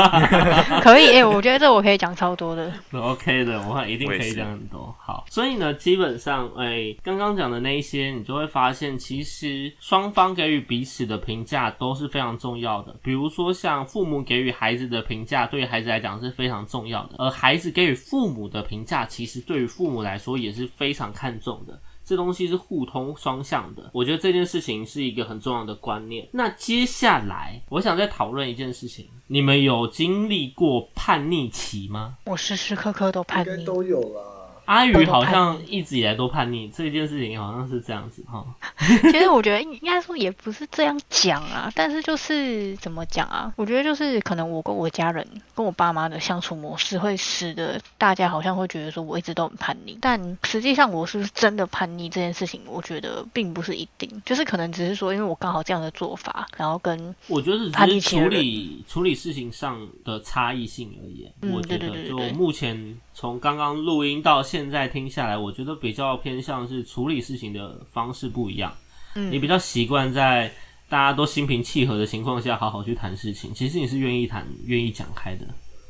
[0.82, 2.72] 可以诶、我觉得这我可以讲超多的。
[2.92, 4.94] OK 的，我看一定可以讲很多。
[4.98, 12.94] 好，所以呢，基本上，哎、刚刚讲的那一些，你就会发现，其实双方给予彼此的评价都是非常重要的。
[13.02, 21.80] 比如说，像父母给予孩子的评价，对于孩子来讲是非常重要的，而孩子给予父母的评价，其实对于父母来说也是非常看重的。
[22.04, 26.26] 这东西是互通双向的，我觉得这件事情是一个很重要的观念。
[26.32, 32.16] 那接下来，我想再讨论一件事情：你们有经历过叛逆期吗？
[32.24, 34.37] 我时时刻刻都叛逆，应该都有啦。
[34.68, 38.44] 阿宇好像一直以来都叛逆，这件事情好像是这样子哈。
[39.10, 43.50] 其实我觉得应该说也不是这样讲啊，但是就是怎么讲啊？
[43.56, 61.26] 我觉得就是可能我跟我家人、跟我爸妈的相处模式，会使得大家好像会觉得说我一直都很叛逆，但实际上我是不是真的叛逆这件事情，我觉得并不是一定，就是可能只是说因为我刚好这样的做法，然后跟我觉得是处逆期的人理处理事情上的差异性而已。
[61.40, 62.76] 嗯我觉得就目前
[63.20, 68.72] 从刚刚录音到现在听下来，我觉得比较偏向是处理事情的方式不一样。
[69.16, 70.48] 嗯你比较习惯在
[70.88, 73.52] 大家都心平气和的情况下，好好去谈事情。
[73.52, 75.44] 其实你是愿意谈、愿意讲开的。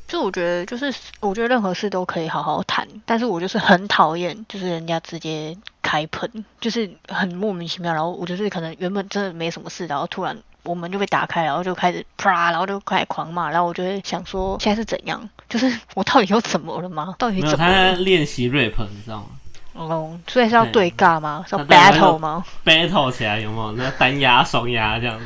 [0.07, 7.93] 就我觉得，就是我觉得任何事都可以好好谈，但是我就是很讨厌，就是人家直接开喷，就是很莫名其妙。
[7.93, 15.29] 然后我就是可能原本真的没什么事，然后突然我们就被打开，然后就开始啪，然后就开始狂骂，然后我就会想说现在是怎样？
[15.49, 17.15] 就是我到底又怎么了吗？
[17.17, 17.91] 到底，怎么了他在？
[17.95, 19.25] 练习 rap，你知道吗
[19.79, 21.45] 哦，所以是要对对尬吗？
[21.47, 23.71] 是要 battle 要吗？？battle 起来有没有？
[23.73, 25.25] 那单压、双压这样子。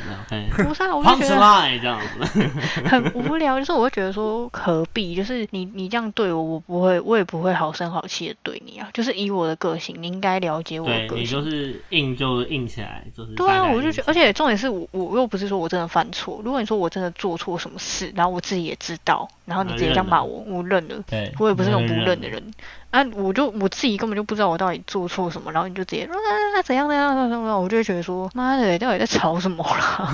[0.63, 2.49] 不是啊，我就觉得这样子，
[2.87, 8.87] 很无聊， 就是我会觉得说何必，就是你你这样对我，我不会，我也不会好声好气的对你啊。
[8.93, 11.23] 就是以我的个性，你应该了解我的个性。
[11.23, 16.39] 你就是硬就硬起来，就是对啊，我就觉得，而且重点是我我又不是说我真的犯错。
[16.43, 20.95] 如果你说我真的做错什么事，然后我自己也知道，然后你直接这样骂我，我认了。
[21.07, 22.53] 对，我也不是那种不认认的人，
[22.93, 30.13] 啊，我就我自己根本就不知道我到底做错什么，然后你就直接说啊怎样怎样怎样怎样，我就会觉得说妈的，到底在吵什么啦？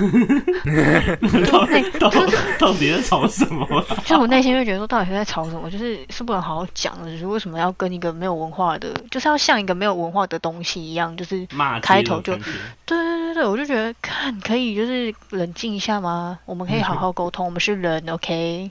[1.52, 2.10] 到底到
[2.58, 3.84] 到底在吵什么啊？
[4.02, 5.70] 就是我内心会觉得说，到底是在吵什么？
[5.70, 11.46] 就是是不能好好讲的，就是为什么要跟一个没有文化的，就是要像一个没有文化的东西一样，就是
[11.82, 12.42] 开头就对
[12.86, 16.38] 对对对，我就觉得看可以就是冷静一下吗？
[16.46, 18.70] 我们可以好好沟通，我们是人，OK？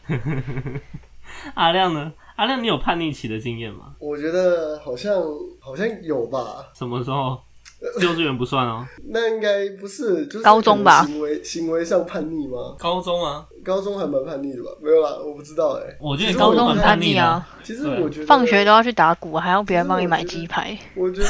[1.54, 2.12] 阿亮呢？
[2.40, 3.94] 阿亮，你有叛逆期的经验吗？
[4.00, 5.14] 我觉得好像
[5.60, 7.38] 好像有吧，什么时候？
[8.02, 12.76] 幼稚园不算哦，那应该不是，就是高中吧行为行为上叛逆吗？
[12.78, 14.70] 高中啊，高中还蛮叛逆的吧？
[14.82, 21.28] 没有啦，我不知道哎、我觉得你高中很叛逆啊。，其实我觉得放学都要去打鼓，还要别人帮你买鸡排， 我觉得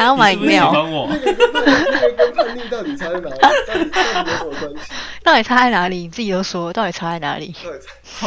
[0.00, 1.06] 还要买饮料，欢我？
[1.10, 3.36] 那个跟叛逆到底差在哪里？
[3.66, 4.92] 到底到底有什么关系？
[5.22, 5.96] 到底差在哪里？
[5.98, 7.54] 你自己都说，到底差在哪里？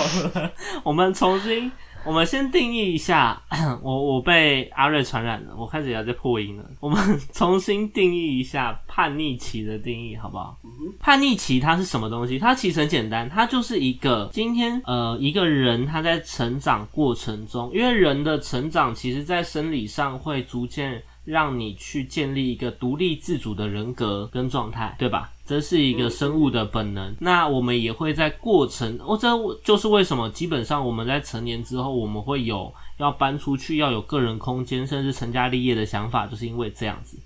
[0.85, 1.71] 我们重新，
[2.05, 3.41] 我们先定义一下。
[3.81, 6.63] 我我被阿瑞传染了，我开始也在破音了。
[6.79, 10.55] 我们重新定义一下叛逆期的定义，好不好？
[10.99, 12.37] 叛逆期它是什么东西？
[12.37, 25.31] 它其实很简单，它就是一个今天呃一个人他在成长过程中，因为人的成长其实在生理上会逐渐让你去建立一个独立自主的人格跟状态，对吧？
[25.45, 27.13] 这是一个生物的本能。
[27.19, 29.29] 那我们也会在过程，哦，这
[29.63, 37.17] 就是为什么基本上我们在成年之后，我们会有要搬出去，要有个人空间，甚至成家立业的想法，就是因为这样子。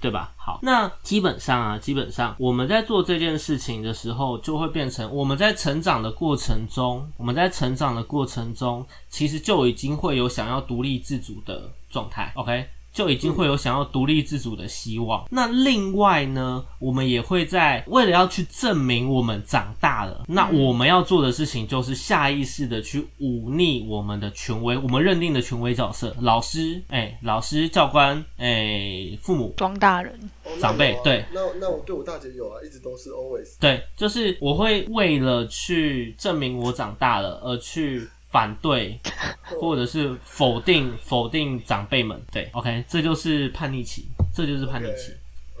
[0.00, 0.32] 对吧？
[0.36, 12.32] 好，那基本上啊，基本上我们在做这件事情的时候，就会变成我们在成长的过程中，我们在成长的过程中，其实就已经会有想要独立自主的状态。
[12.34, 12.66] OK。
[12.92, 15.24] 就已经会有想要独立自主的希望。
[15.30, 30.18] 那另外呢，我们也会在为了要去证明我们长大了，那我们要做的事情就是下意识的去忤逆我们的权威，我们认定的权威角色，老师，哎，老师、教官，哎，父母、庄大人、
[30.60, 31.24] 长辈，对。
[31.32, 33.58] 那那我对我大姐有啊，一直都是 always。
[33.58, 38.08] 对，就是我会为了去证明我长大了而去。
[38.32, 38.98] 反对，
[39.60, 45.12] 或者是否定否定长辈们，对，OK，这就是叛逆期，这就是叛逆期。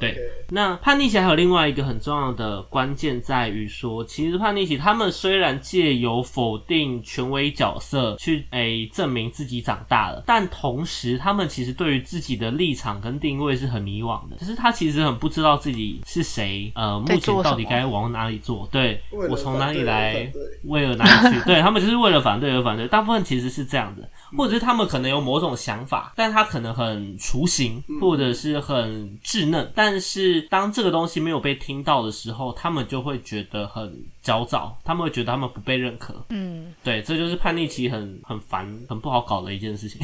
[0.02, 0.18] 对，
[0.50, 18.68] 那叛逆期还有另外一个很重要的关键在于说，其实叛逆期他们虽然借由否定权威角色去诶证明自己长大了，但同时他们其实对于自己的立场跟定位是很迷惘的，就是他其实很不知道自己是谁，呃，目前到底该往哪里做？
[18.72, 20.30] 对我从哪里来，
[20.64, 21.40] 为了哪里去？
[21.46, 36.24] 对他们就是为了反对而反对，大部分其实是这样子，或者是他们可能有某种想法，但他可能很雏形，或者是很稚嫩，但但是当这个东西没有被听到的时候，他们就会觉得很焦躁，他们会觉得他们不被认可。
[36.30, 40.00] 嗯，对，这就是叛逆期很很烦、很不好搞的一件事情。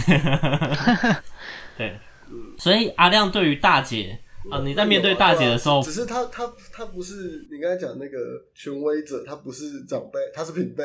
[1.79, 1.99] 对，
[2.59, 4.21] 所以阿亮对于大姐
[4.51, 8.19] 啊，你在面对大姐的时候，只是他他他不是你刚才讲那个
[8.55, 10.85] 权威者，他不是长辈，他是平辈。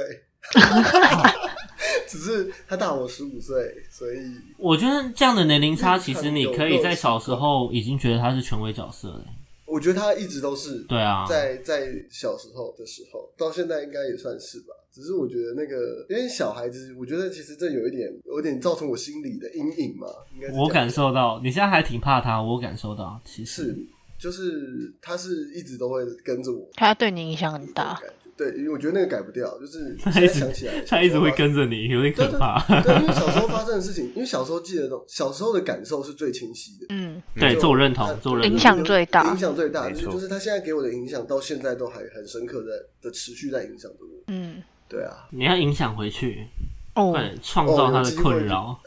[2.08, 4.18] 只是他大我十五岁，所以
[4.58, 9.26] 我觉得这样的年龄差，其实你可以在小时候已经觉得他是权威角色了。
[9.66, 14.68] 我觉得他一直都是对啊，在在小时候的时候，到现在应该也算是吧。
[14.92, 20.08] 只是我觉得那个，因为小孩子，我觉得其实这有一点，有点造成我心里的阴影嘛。
[20.36, 23.76] 应该我感受到，你现在还挺怕他，我感受到，其实
[24.20, 28.00] 就是他是一直都会跟着我，他对你影响很大。
[28.36, 32.60] 对，因为我觉得那个改不掉，就是 现在想起来，他一直会跟着你，有点可怕。
[32.82, 36.88] 对，因为小时候 发生的事情，因为小时候记得东，小时候的感受是最清晰的。
[36.90, 38.52] 嗯，对，这我认同，自我认同。
[38.54, 44.24] 影响最大，影响最大，就是他现在给我的影响，到现在都还很深刻的的持续在影响着我。
[44.28, 46.48] 嗯，对啊，你要影响回去。
[46.96, 48.80] 哦，创造他的困扰，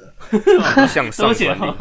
[0.87, 1.75] 向上管理。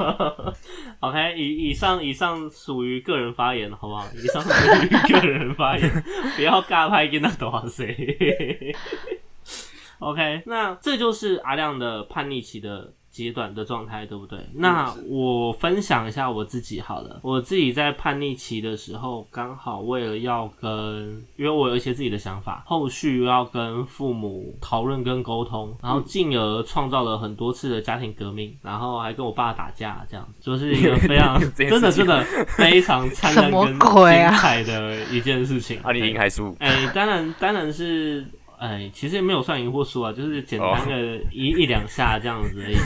[1.00, 4.06] OK，以以上以上属于个人发言，好不好？
[4.16, 4.50] 以上属
[4.84, 6.04] 于个人发言，
[6.36, 8.76] 不要尬拍跟他多少谁。
[10.00, 12.94] OK，那这就是阿亮的叛逆期的。
[13.16, 14.38] 阶段的状态，对不对？
[14.56, 17.22] 那我分享一下我自己好了。
[17.24, 32.22] 我自己在叛逆期的时候，刚好为了要跟，因为我有一些自己的想法，后续要跟父母讨论跟沟通，然后进而创造了很多次的家庭革命，然后还跟我爸打架，这样子，就是一个 非常真的真的
[32.58, 35.80] 非常灿烂跟 精彩的一件事情。
[35.82, 36.54] 啊，你赢还输？
[36.60, 38.26] 哎，当然当然是。
[38.60, 42.76] 哎，其实也没有算赢或输啊，就是简单的一一两下这样子而已。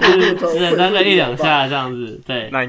[0.00, 2.20] 对对对，就是简单的一两下这样子。
[2.26, 2.60] 对，那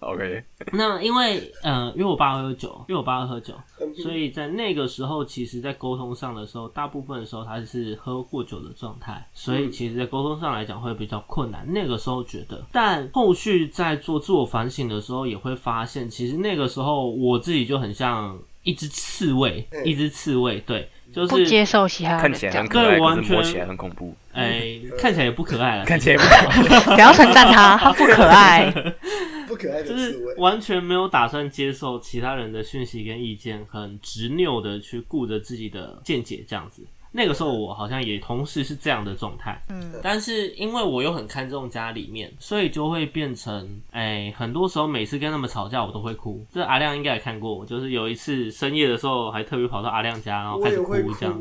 [0.00, 0.44] OK。
[0.72, 3.52] 那因为嗯，因为我爸会喝酒，因为我爸会喝酒，
[4.00, 11.66] 所以在那个时候，其实在沟通上的时候，大部分的时候他是喝过酒的状态，所以其实，在沟通上来讲会比较困难。
[11.66, 18.38] 那个时候觉得，但后续在做自我反省的时候，也会发现，其实那个时候我自己就很像。
[18.62, 24.14] 一只刺猬，一只刺猬，对，就是不接受其他看起来很可爱，完全摸起来很恐怖。
[24.32, 26.80] 哎，看起来也不可爱了， 看起来不可爱。
[26.94, 28.70] 不要称赞他，他不可爱，
[29.46, 36.86] 不可爱就是完全没有打算接受其他人的讯息跟意见，很执拗的去顾着自己的见解，这样子。
[37.12, 46.44] 那个时候我好像也同时是这样的状态，嗯，但是因为我又很看重家里面，所以就会变成，哎，很多时候每次跟他们吵架，我都会哭。
[46.50, 51.38] 这阿亮应该也看过，就是有一次深夜的时候，还特别跑到阿亮家，然后开始哭，这样，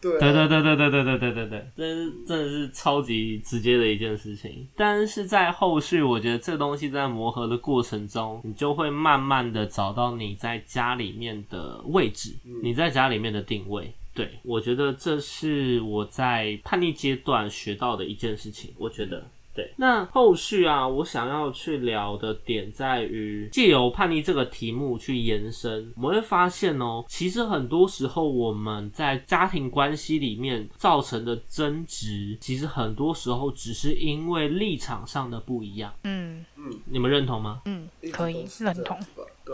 [0.00, 4.66] 对，对对对对对对对对对对，这是真的是超级直接的一件事情。
[4.74, 13.92] 但是在后续，我觉得这东西在磨合的过程中，你就会慢慢的找到你在家里面的位置，你在家里面的定位。
[14.20, 18.70] 对，我觉得这是我在叛逆阶段学到的一件事情。
[18.76, 19.72] 我觉得，对。
[19.78, 35.90] 那后续啊，我想要去聊的点在于，借由叛逆这个题目去延伸，我们会发现哦，其实很多时候我们在家庭关系里面造成的争执，其实很多时候只是因为立场上的不一样。
[36.04, 37.62] 嗯嗯，你们认同吗？
[37.64, 38.98] 嗯，可以认同。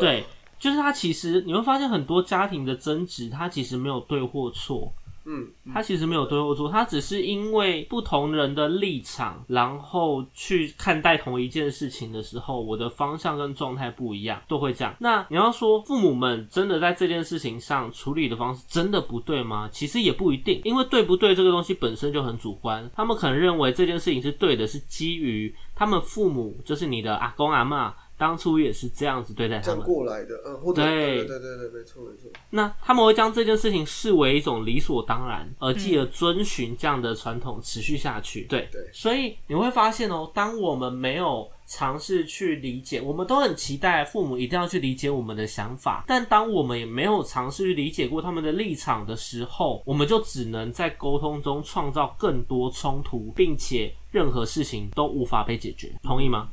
[0.00, 0.24] 对。
[0.58, 4.92] 就是他其实你会发现很多家庭的争执，他其实没有对或错，
[5.26, 14.94] 嗯，他其实没有对或错，他只是因为不同人的立场，然后去看待同一件事情的时候，我的方向跟状态不一样，都会这样。
[15.00, 19.68] 那你要说父母们真的在这件事情上处理的方式真的不对吗？
[19.70, 22.88] 其实也不一定，因为对不对这个东西本身就很主观。
[22.94, 27.94] 他们可能认为这件事情是对的，是基于他们父母，就是你的阿公阿妈。
[28.18, 32.30] 当初也是这样子对待他们过来的，嗯，或者对对对对，没错没错。
[32.50, 38.42] 那他们会将这件事情视为一种理所当然，而继而遵循这样的传统持续下去。
[38.44, 55.92] 对对，所以你会发现哦，当我们没有尝试去理解，我们都很期待父母一定要去理解我们的想法，但当我们也没有尝试去理解过他们的立场的时候，我们就只能在沟通中创造更多冲突，并且任何事情都无法被解决。
[56.02, 56.48] 同意吗？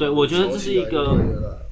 [0.00, 1.14] 对，我觉得这是一个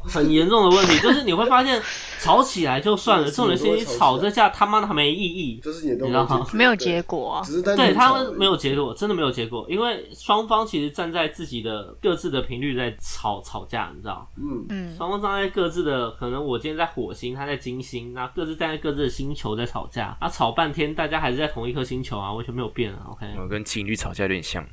[0.01, 1.81] 很严重的问题，就是你会发现
[2.21, 6.47] 吵起来就算了，这种事情吵这架他妈的还没意义，就是你知道吗？
[6.53, 7.43] 没有结果，
[7.77, 14.29] 对他们没有结果，真的没有结果，因为双方其实站在自己的各自的频率在吵吵架，你知道？
[14.37, 14.65] 嗯。
[14.71, 23.07] 嗯，双方站在各自的，可能我今天在火星，他在金星，那各自站在各自的星球在吵架，啊，吵半天，大家还是在同一颗星球啊，完全没有变啊。
[23.11, 24.65] OK，我跟情侣吵架有点像，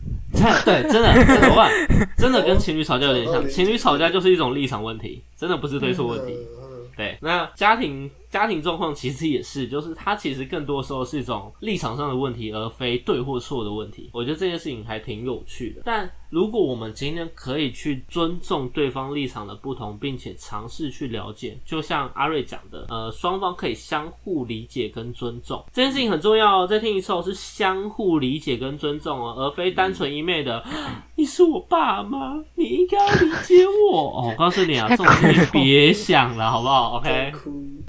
[0.65, 1.69] 对，真的，真的，
[2.17, 3.47] 真的跟情侣吵架有点像。
[3.47, 6.37] 情侣吵架就是一种立场问题，真的不是对错问题。
[6.95, 8.09] 对，那家庭。
[8.35, 14.09] 家庭状况其实也是，就是它其实更多时候是一种立场上的问题，而非对或错的问题。
[14.11, 15.83] 我觉得这件事情还挺有趣的。
[15.85, 26.67] 但如果我们今天可以去尊重对方立场的不同，并且尝试去了解，就像阿瑞讲的，呃，双方可以相互理解跟尊重，这件事情很重要。
[26.67, 30.61] 再听一次哦，是相互理解跟尊重哦，而非单纯一昧的
[31.15, 34.19] 你是我爸妈，你应该要理解我。
[34.19, 37.31] 哦，我告诉你啊，这种事情别想了，好不好？OK，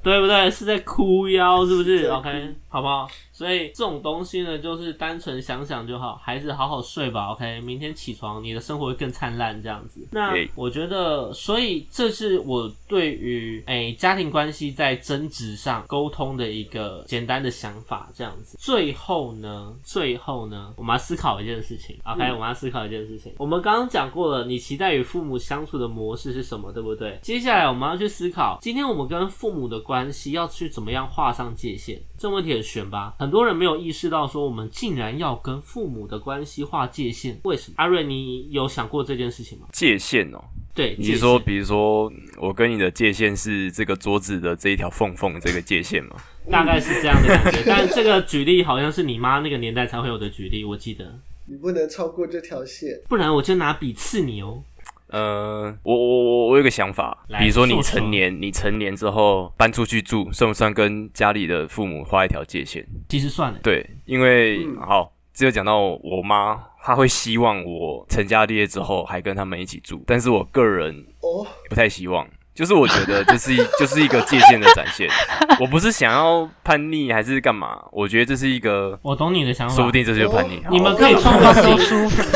[0.07, 0.49] 对不对？
[0.49, 3.09] 是在哭腰，是不是？OK，好不好？
[3.33, 7.33] 所以这种东西呢，就是单纯想想就好，孩子好好睡吧。
[7.33, 10.07] OK，明天起床，你的生活会更灿烂，这样子。
[10.11, 18.59] 那我觉得，所以这是我对于诶家庭关系在争执上沟通的一个简单的想法，这样子。
[18.61, 21.99] 最后呢，最后呢，我们要思考一件事情。
[22.05, 23.33] OK，我们要思考一件事情。
[23.39, 27.19] 我们刚刚讲过了，你期待与父母相处的模式是什么，对不对？
[27.23, 31.99] 接下来我们要去思考，今天我们跟父母的关系要去怎么样画上界限？
[32.19, 33.15] 这问题很悬吧？
[33.19, 37.75] 很多人没有意识到，说我们竟然要跟父母的关系划界限，为什么？
[37.77, 39.67] 阿瑞，你有想过这件事情吗？
[39.73, 40.43] 界限哦，
[40.75, 46.17] 对，你是说，比如说，我跟你的界限是这个桌子的这一条缝缝这个界限吗？
[46.51, 51.19] 大概是这样的感觉，但这个举例好像是你妈那个年代才会有的举例，我记得。
[51.49, 54.63] 你不能超过这条线，不然我就拿笔刺你哦。
[55.09, 62.85] 呃，我我我我有个想法，比如说你成年，你成年之后搬出去住，算不算跟家里的父母画一条界限？
[63.09, 63.59] 其实算了。
[63.63, 72.29] 对，因为好，只有讲到我妈，她会希望我成家立业之后还跟他们一起住，但是我个人哦不太希望。
[72.57, 75.09] 就是我觉得这是一 就是一个界限的展现，
[75.61, 77.79] 我不是想要叛逆还是干嘛？
[77.93, 80.61] 我觉得这是一个，我懂你的想法，说不定这就是叛逆。
[80.71, 81.71] 你们可以住很近，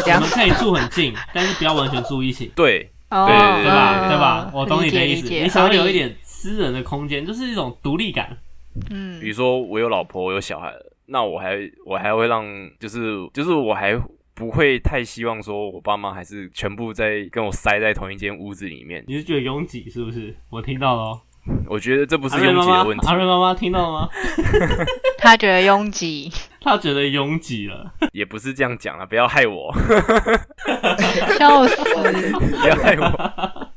[0.06, 2.52] 你们可以住很近，但是不要完全住一起。
[2.54, 4.08] 对，对对吧？
[4.08, 4.50] 对吧？
[4.52, 8.36] 我懂你的意思，你想要有一点私人的空间，就是一种独立感。
[8.90, 10.72] 嗯，比如说我有老婆，我有小孩，
[11.06, 11.56] 那我还
[11.86, 12.44] 我还会让，
[12.78, 13.98] 就是就是我还。
[14.40, 19.04] 不会太希望说，我爸妈还是全部在跟我塞在同一间屋子里面。
[19.06, 20.34] 你是觉得拥挤是不是？
[20.48, 21.20] 我听到了。
[21.68, 23.06] 我觉得这不是拥挤的问题。
[23.06, 24.08] 阿瑞妈妈听到了吗？
[25.18, 26.32] 他觉得拥挤。
[26.62, 27.92] 他觉得拥挤了。
[28.12, 29.70] 也不是这样讲啊，不要害我。
[31.36, 31.76] 笑死！
[32.32, 33.69] 不要害我。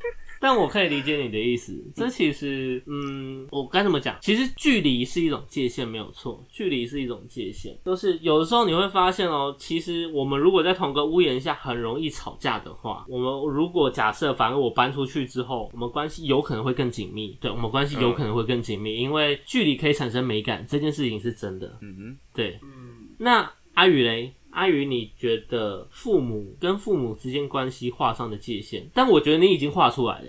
[0.44, 4.18] 但我可以理解你的意思，这其实，嗯，我该怎么讲？
[4.20, 7.80] 其实距离是一种界限，没有错，距离是一种界限。
[7.86, 17.38] 就是有的时候你会发现哦，其实我们如果在同个屋檐下很容易吵架的话，我们如果假设，反而我搬出去之后，我们关系有可能会更紧密。
[17.40, 21.78] 对，我们关系有可能会更紧密，因为距离可以产生美感，这件事情是真的。
[21.82, 22.60] 嗯哼，对。
[22.62, 24.34] 嗯，那阿宇雷。
[24.54, 28.88] 阿宇，你觉得父母跟父母之间关系画上的界限？
[28.94, 30.26] 但我觉得你已经画出来了。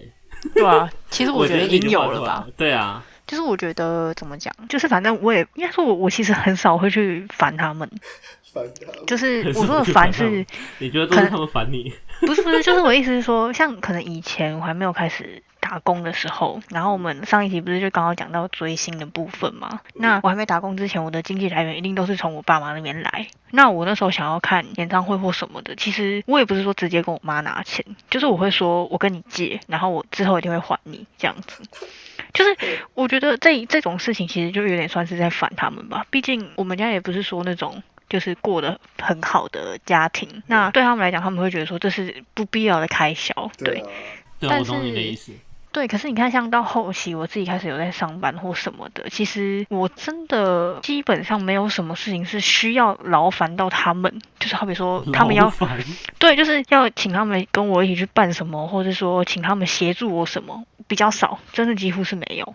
[0.55, 2.47] 对啊， 其实我觉得已经有了吧。
[2.57, 7.89] 对啊，就是我觉得怎么讲，就是反正我也应该说，我我其实很少会去烦他们。
[8.53, 9.07] 烦他们。
[9.07, 10.45] 就是我说的烦是，
[10.79, 11.93] 你觉得都是他们烦你？
[12.21, 15.43] 不是不是，就是我意思是说，像可能以前我还没有开始。
[15.65, 19.81] 打工的时候，然后我们上一集不是就刚刚讲到追星的部分吗？
[19.95, 23.29] 那我还没打工之前，我的经济来源一定都是从我爸妈那边来。
[23.51, 31.63] 那我那时候想要看演唱会或什么的，其实我也不是说直接跟我妈拿钱，就是我会说我跟你借，然后我之后一定会还你这样子。
[32.35, 36.05] 就是我觉得这这种事情其实就有点算是在反他们吧。
[36.11, 43.33] 毕竟我们家也不是说那种就是过得很好的家庭，那对他们来讲，他们会觉得说这是不必要的开销。
[43.57, 43.83] 对，
[44.41, 45.33] 对，我懂你的意思。
[45.75, 55.53] 对，可是你看，像到后期，我自己开始有在上班或什么的，其实我真的基本上没有什么事情是需要劳烦到他们，就是好比说他们要，
[56.21, 62.55] 对，就是要请他们跟我一起去办什么，或者说请他们协助我什么，比较少，真的几乎是没有，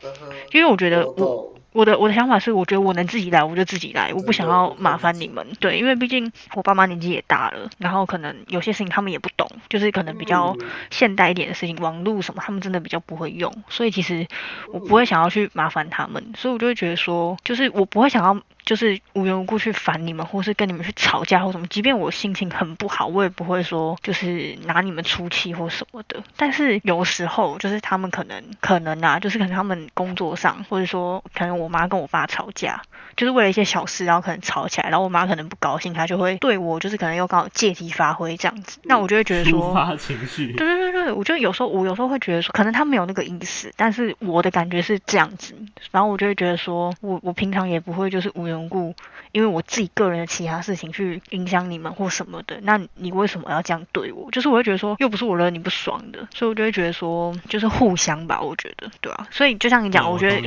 [0.54, 1.59] 因为我觉得我。
[1.72, 5.46] 我的我的想法是，我觉得我能自己来，我就自己来，我不想要麻烦你们。
[5.60, 10.56] 对，因为毕竟我爸妈年纪也大了，然后可能有些事情他们也不懂，就是可能比较
[10.90, 14.28] 现代一点的事情，网络什么他们真的比较不会用，所以其实
[14.72, 18.42] 我不会想要去麻烦他们，所以我就会觉得说，就是我不会想要。
[18.70, 26.22] 就是无缘无故去烦你们，或是跟你们去吵架或什么，即便我心情很不好，我也不会说就是拿你们出气或什么的。
[26.38, 32.80] 但是有时候就是他们可能可能啊，就是可能他们工作上，或者说可能我妈跟我爸吵架，
[33.18, 38.80] 就是为了一些小事，然后可能吵起来，然后我妈可能不高兴，她就会对我就是可能又刚好借题发挥这样子。
[38.84, 40.54] 那我就会觉得说，发情绪。
[40.54, 45.56] 对对对对，我就有时候我有时候会觉得说，可能他没有那个意思，但是我的感觉是这样子。
[45.90, 48.59] 然后我就会觉得说我我平常也不会就是无缘。
[48.68, 48.94] 故，
[49.32, 54.30] 因为我自己个人的其他事情去影响你们或什么的，那你为什么要这样对我？
[54.32, 59.28] 就是我会觉得说，又不是我惹你不爽的，所以我就会觉得说，就是互相吧，我觉得，对啊。
[59.32, 60.42] 所以就像你讲，我觉得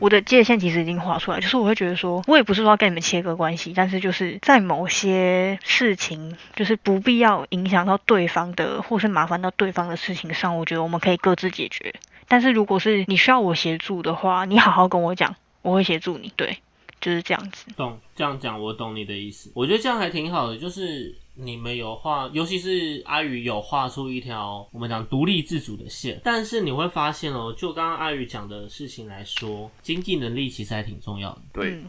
[0.00, 11.94] 我的界限其实已经划出来，就是我会觉得说，我也不是说要跟你们切割关系，但是就是在某些事情，就是不必要影响到对方的，或是麻烦到对方的事情上，我觉得我们可以各自解决。
[12.28, 16.32] 但是如果是你需要我协助的话，你好好跟我讲，我会协助你。
[16.34, 16.58] 对。
[17.00, 19.50] 就是这样子，懂这样讲，我懂你的意思。
[19.54, 26.20] 我觉得这样还挺好的，就是你们有画，尤其是阿宇有画出一条我们讲独立自主的线。
[26.24, 31.42] 但是你会发现哦，就刚刚阿宇讲的事情来说，经济能力其实还挺重要的。
[31.52, 31.80] 对。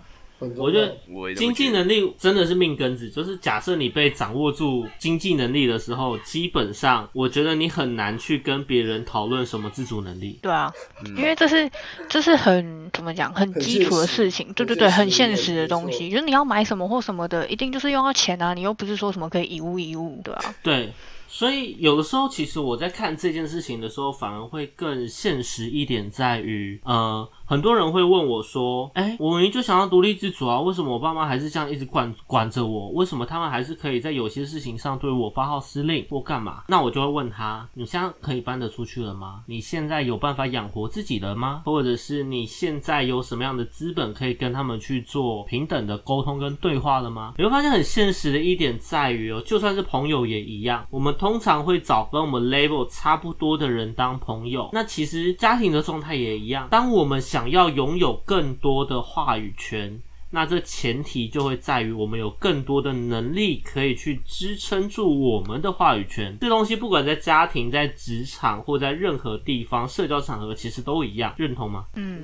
[0.56, 0.96] 我觉得
[1.36, 10.38] 经济能力真的是命根子，就是假设你被掌握住经济能力的时候，基本上我觉得你很难去跟别人讨论什么自主能力。
[10.42, 10.72] 对啊，
[11.18, 11.70] 因为这是
[12.08, 14.54] 这是很怎么讲，很基础的事情。
[14.54, 18.54] 对对对，很现实的东西，就是你要买什么或什么的，一定就是用到钱啊。
[18.54, 20.56] 你又不是说什么可以以物易物，对啊？
[20.62, 20.94] 对。
[21.30, 32.90] 所以有的时候，其实我在看这件事情的时候，反而会更现实一点，在于，呃，很多人会问我说：“哎，我明明就想要独立自主啊，为什么我爸妈还是这样一直管管着我？
[32.92, 39.42] 为什么他们还是可以在有些事情上对我发号施令或干嘛？”那我就会问他：“你现在可以搬得出去了吗？
[39.48, 41.64] 你现在有办法养活自己了吗？
[41.66, 51.14] 或者是你现在有什么样的资本可以跟他们去做平等的沟通跟对话了吗？”你会发现很现实的一点在于哦，就算是朋友也一样，我们。
[51.18, 54.70] 通常会找跟我们 level 差不多的人当朋友。
[54.72, 56.68] 那其实家庭的状态也一样。
[56.70, 66.38] 当我们想要拥有更多的话语权，那这前提就会在于我们有更多的能力可以去支撑住我们的话语权。
[66.40, 71.34] 这东西不管在家庭、在职场或在任何地方社交场合，其实都一样。
[71.38, 71.86] 认同吗？
[71.96, 72.24] 嗯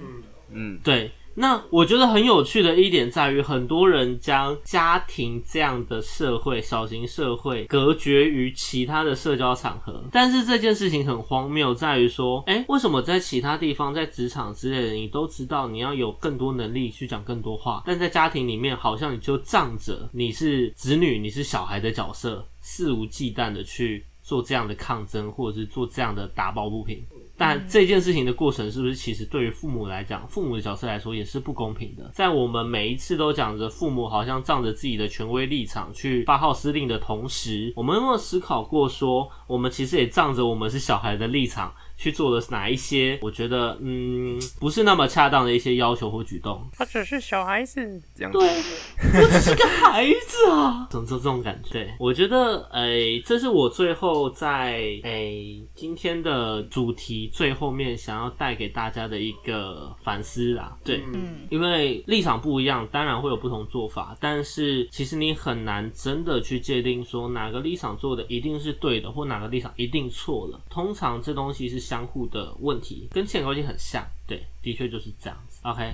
[0.49, 1.11] 嗯，对。
[1.35, 10.03] 那我觉得很有趣的一点在于，很多人将家庭这样的社会、小型社会隔绝于其他的社交场合。
[10.11, 27.03] 但是这件事情很荒谬，在于说，哎，为什么在其他地方，在职场之类的，你都知道你要有更多能力去讲更多话，但在家庭里面，好像你就仗着你是子女、你是小孩的角色，肆无忌惮的去做这样的抗争，或者是做这样的打抱不平。
[27.35, 32.09] 但这件事情的过程是不是其实对于父母来讲，父母的角色来说也是不公平的？
[32.13, 41.73] 在我们每一次都讲着父母好像仗着自己的权威立场去发号施令的同时，我们有没有思考过说，我们其实也仗着我们是小孩的立场？
[42.03, 43.17] 去做的哪一些？
[43.21, 46.61] 我觉得，嗯，不是那么恰当的一些要求或举动。
[46.73, 51.69] 他只是小孩子，这样对，我只是个孩子啊，总之这种感觉。
[51.71, 55.33] 对，我觉得，哎，这是我最后在哎
[55.73, 60.77] 今天的主题最后面想要带给大家的一个反思啦。
[60.83, 70.59] 对，嗯，因为立场不一样，当然会有不同做法，但是其实你很难真的去界定说哪个立场做的一定是对的，或哪个立场一定错了。
[70.69, 71.92] 通常这东西是。
[71.93, 75.61] 相互的问题跟亲关系很像，对，的确就是这样子。
[75.63, 75.93] OK，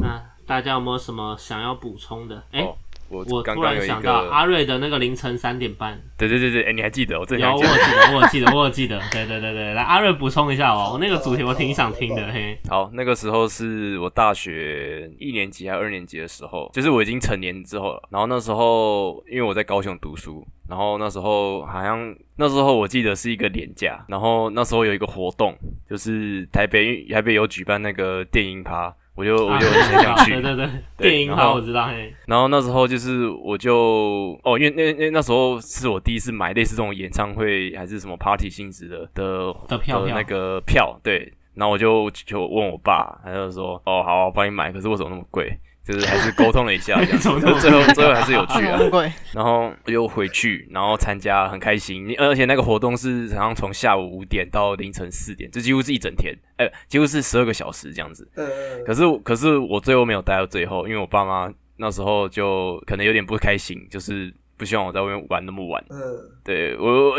[0.00, 2.44] 那大家有没有什么想要补充的？
[2.52, 2.64] 哎，
[3.12, 7.20] 我我突然想到阿，瑞的那个凌晨三点半，对对对对，哎、你还记得？
[7.20, 7.70] 我这有想讲。
[7.70, 18.02] 我记得，我有记得，我有记得，对对对对，来阿瑞补充一下哦，我那个主题我挺想听的，嘿，好，那个时候是我大学一年级还二年级的时候，就是我已经成年之后了。
[18.10, 25.54] 然后那时候因为我在高雄读书，然后那时候好像那时候我记得是一个年假，然后那时候有一个活动，
[25.88, 30.32] 就是台北台北有举办那个电音趴，我就我就很想去。
[30.32, 41.32] 对对对，对电影然后趴我知道，嘿，然后那时候就是我就哦，因为那那那时候是我第一次买类似这种演唱会还是什么 party 性质的的的票票那个票，对。
[41.54, 45.54] 然后我就就问我爸，他就说哦好，我帮你买，可是为什么那么贵？
[45.84, 48.78] 就是还是沟通了一下，这样子 怎么那么就最后最后还是有去啊？
[49.32, 52.06] 然后又回去，然后参加，很开心。
[52.06, 58.28] 你而且那个活动是好像从下午五点到凌晨四点，这几乎是一整天，哎、几乎是十二个小时这样子。
[58.36, 58.48] 嗯，
[58.86, 64.32] 可是可是我最后没有待到最后，因为我爸妈那时候就可能有点不开心，就是
[64.62, 65.84] 不希望我在外面玩那么晚。
[65.90, 65.98] 嗯，
[66.44, 67.16] 对我我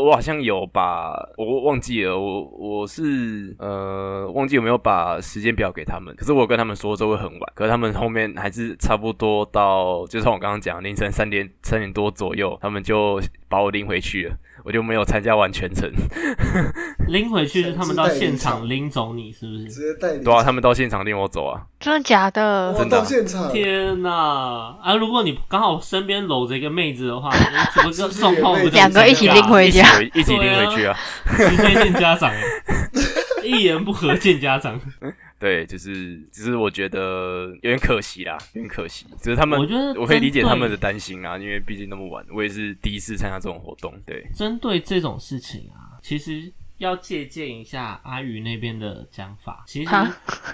[0.00, 13.20] 我好像有把我忘记了，我我是呃忘记有没有把时间表给他们，可是我跟他们说这会很晚，可是他们后面还是差不多到，就像我刚刚讲凌晨三点三点多左右，他们就
[13.50, 14.34] 把我拎回去了，
[14.68, 15.90] 我就没有参加完全程。
[17.08, 19.64] 拎回去是他们到现场拎走你，是不是？
[19.64, 21.62] 直接带你对啊，他们到现场拎我走啊。
[21.80, 22.70] 真的假的？
[22.72, 24.76] 哇真的啊到现场，天呐！
[24.82, 27.30] 啊，如果你刚好身边搂着一个妹子的话，
[27.74, 30.94] 怎么个状况不就两个一起拎回家一起一起拎回去啊。
[31.34, 32.42] 直接见家长哎，
[33.42, 34.78] 一言不合见家长。
[35.38, 39.06] 对，就是只是我觉得有点可惜啦，有点可惜。
[39.22, 43.94] 只是他们，我觉得我可以理解他们的担心啊，因为毕竟那么晚，我也是第一次参加这种活动。
[44.04, 49.64] 对，针对这种事情啊，其实要借鉴一下阿宇那边的讲法。
[49.66, 49.90] 其实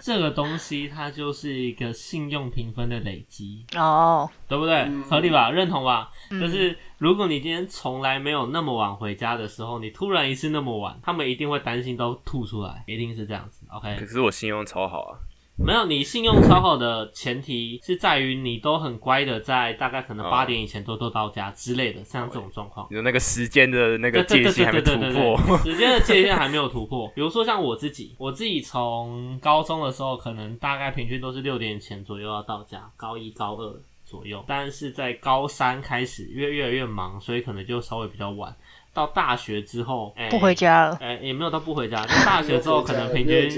[0.02, 4.74] 这个东西它就是一个信用评分的累积，哦，对不对？
[4.80, 5.50] 嗯合理吧？
[5.50, 6.10] 认同吧？
[6.30, 13.66] 嗯就是如果你今天从来没有那么晚回家的时候，你突然一次那么晚，他们一定会担心都吐出来，一定是这样子。
[13.70, 15.18] OK，可是我信用超好啊。
[15.56, 22.86] 没有，你信用超好的前提是在于你都很乖的，在大概可能哦八点以前都都到家之类的，像这种状况。
[22.90, 27.08] 你说那个时间的那个界限还没突对对对对破，对时间的界限还没有突破。
[27.14, 34.44] 比如说像我自己，我自己从高中的时候，可能大概平均都是六点前左右要到家，高一高二左右。
[34.48, 38.54] 但是在高三开始，越越来越忙，所以可能就稍微比较晚。
[38.94, 40.96] 到大学之后，哎不回，家了。
[41.00, 41.96] 哎、也没有到不回家。
[42.06, 43.50] 到大学之后，可能平均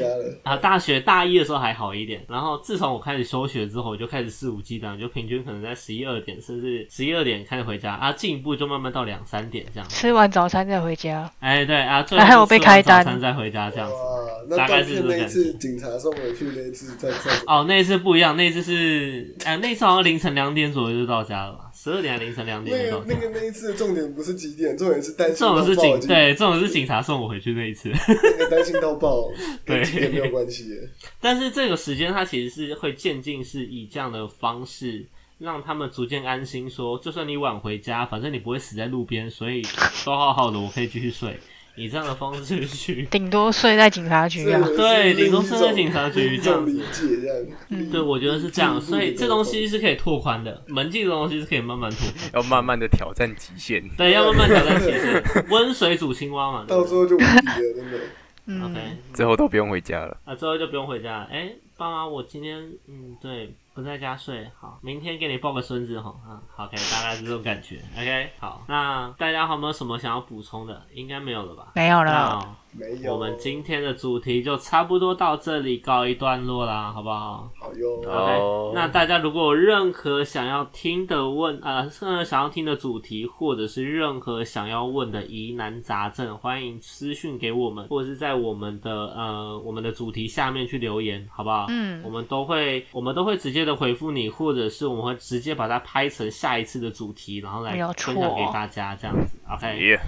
[0.42, 9.88] 啊，大学大一的时候还好一点，然后自从我开始休学之后，我就开始肆无忌惮，就平均可能在十一二点，甚至十一二点开始回家啊，进一步就慢慢到两三点这样。
[9.88, 14.56] 吃完早餐再回家，哎，对啊，最后还有被是吃完开单早餐再回家这样子。
[14.56, 22.98] 大概是这个感次警察送回去那一次在在哦，那一次不一样，那一次是，哎、那次好像凌晨两点左右就到家了吧，十二点还凌晨两点那。
[22.98, 27.88] 个那个那一次的重点不是几点，重点是担心这种是警对，这种是警察送我回去那一次。
[28.08, 29.30] 那个担心到爆，
[29.64, 30.88] 对没有关系耶。
[31.22, 35.06] 但是这个时间它其实是会渐进，是以这样的方式
[35.38, 39.62] 让他们逐渐安心说就算你晚回家，反正你不会死在路边，所以
[40.04, 41.38] 都好好的，我可以继续睡。
[41.76, 44.60] 以这样的方式去， 顶多睡在警察局啊。
[44.76, 47.46] 对顶多睡在警察局这样子种理解这样。
[47.68, 52.30] 嗯对我觉得是这样，所以这东西是是可以拓宽的，门禁这东西是可以慢慢拓宽。
[52.34, 53.82] 要慢慢的挑战极限。
[53.96, 56.64] 对，要慢慢挑战极限， 温水煮青蛙嘛。
[56.66, 57.98] 到时候就无敌了，真的。
[58.46, 58.80] 嗯，OK，
[59.12, 60.16] 最后都不用回家了。
[60.24, 61.28] 啊，最后就不用回家了。
[61.32, 67.78] 哎、爸妈，我今天嗯，对，不在家睡，好，明天给你抱个孙子哈，啊，好，OK，大概是这种感觉。
[67.94, 70.82] OK，好，那大家还有没有什么想要补充的？
[70.94, 71.72] 应该没有了吧？
[71.74, 72.56] 没有了。
[72.78, 73.12] 那没有。
[73.12, 77.50] 我们今天的主题就差不多到这里告一段落啦，好不好？
[77.58, 78.00] 好哟。
[78.06, 91.66] 哦 OK，那大家如果有任何想要听的问啊，任何想要听的主题，或者是任何想要问的疑难杂症，欢迎私讯给我们，或者是在我们的呃我们的主题下面去留言，好不好？
[91.68, 99.36] 嗯我们都会我们都会直接的回复你，或者是我们会直接把它拍成下一次的主题，然后来分享给大家，这样子。
[99.50, 99.98] OK。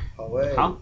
[0.57, 0.77] 好，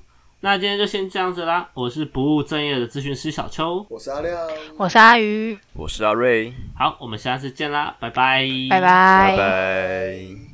[0.47, 1.69] 那今天就先这样子啦。
[1.75, 4.33] 我是不务正业的咨询师小邱，我是阿亮。
[4.77, 9.37] 我是阿鱼，我是阿瑞，好，我们下次见啦，拜拜，拜拜拜。
[9.37, 10.46] 拜。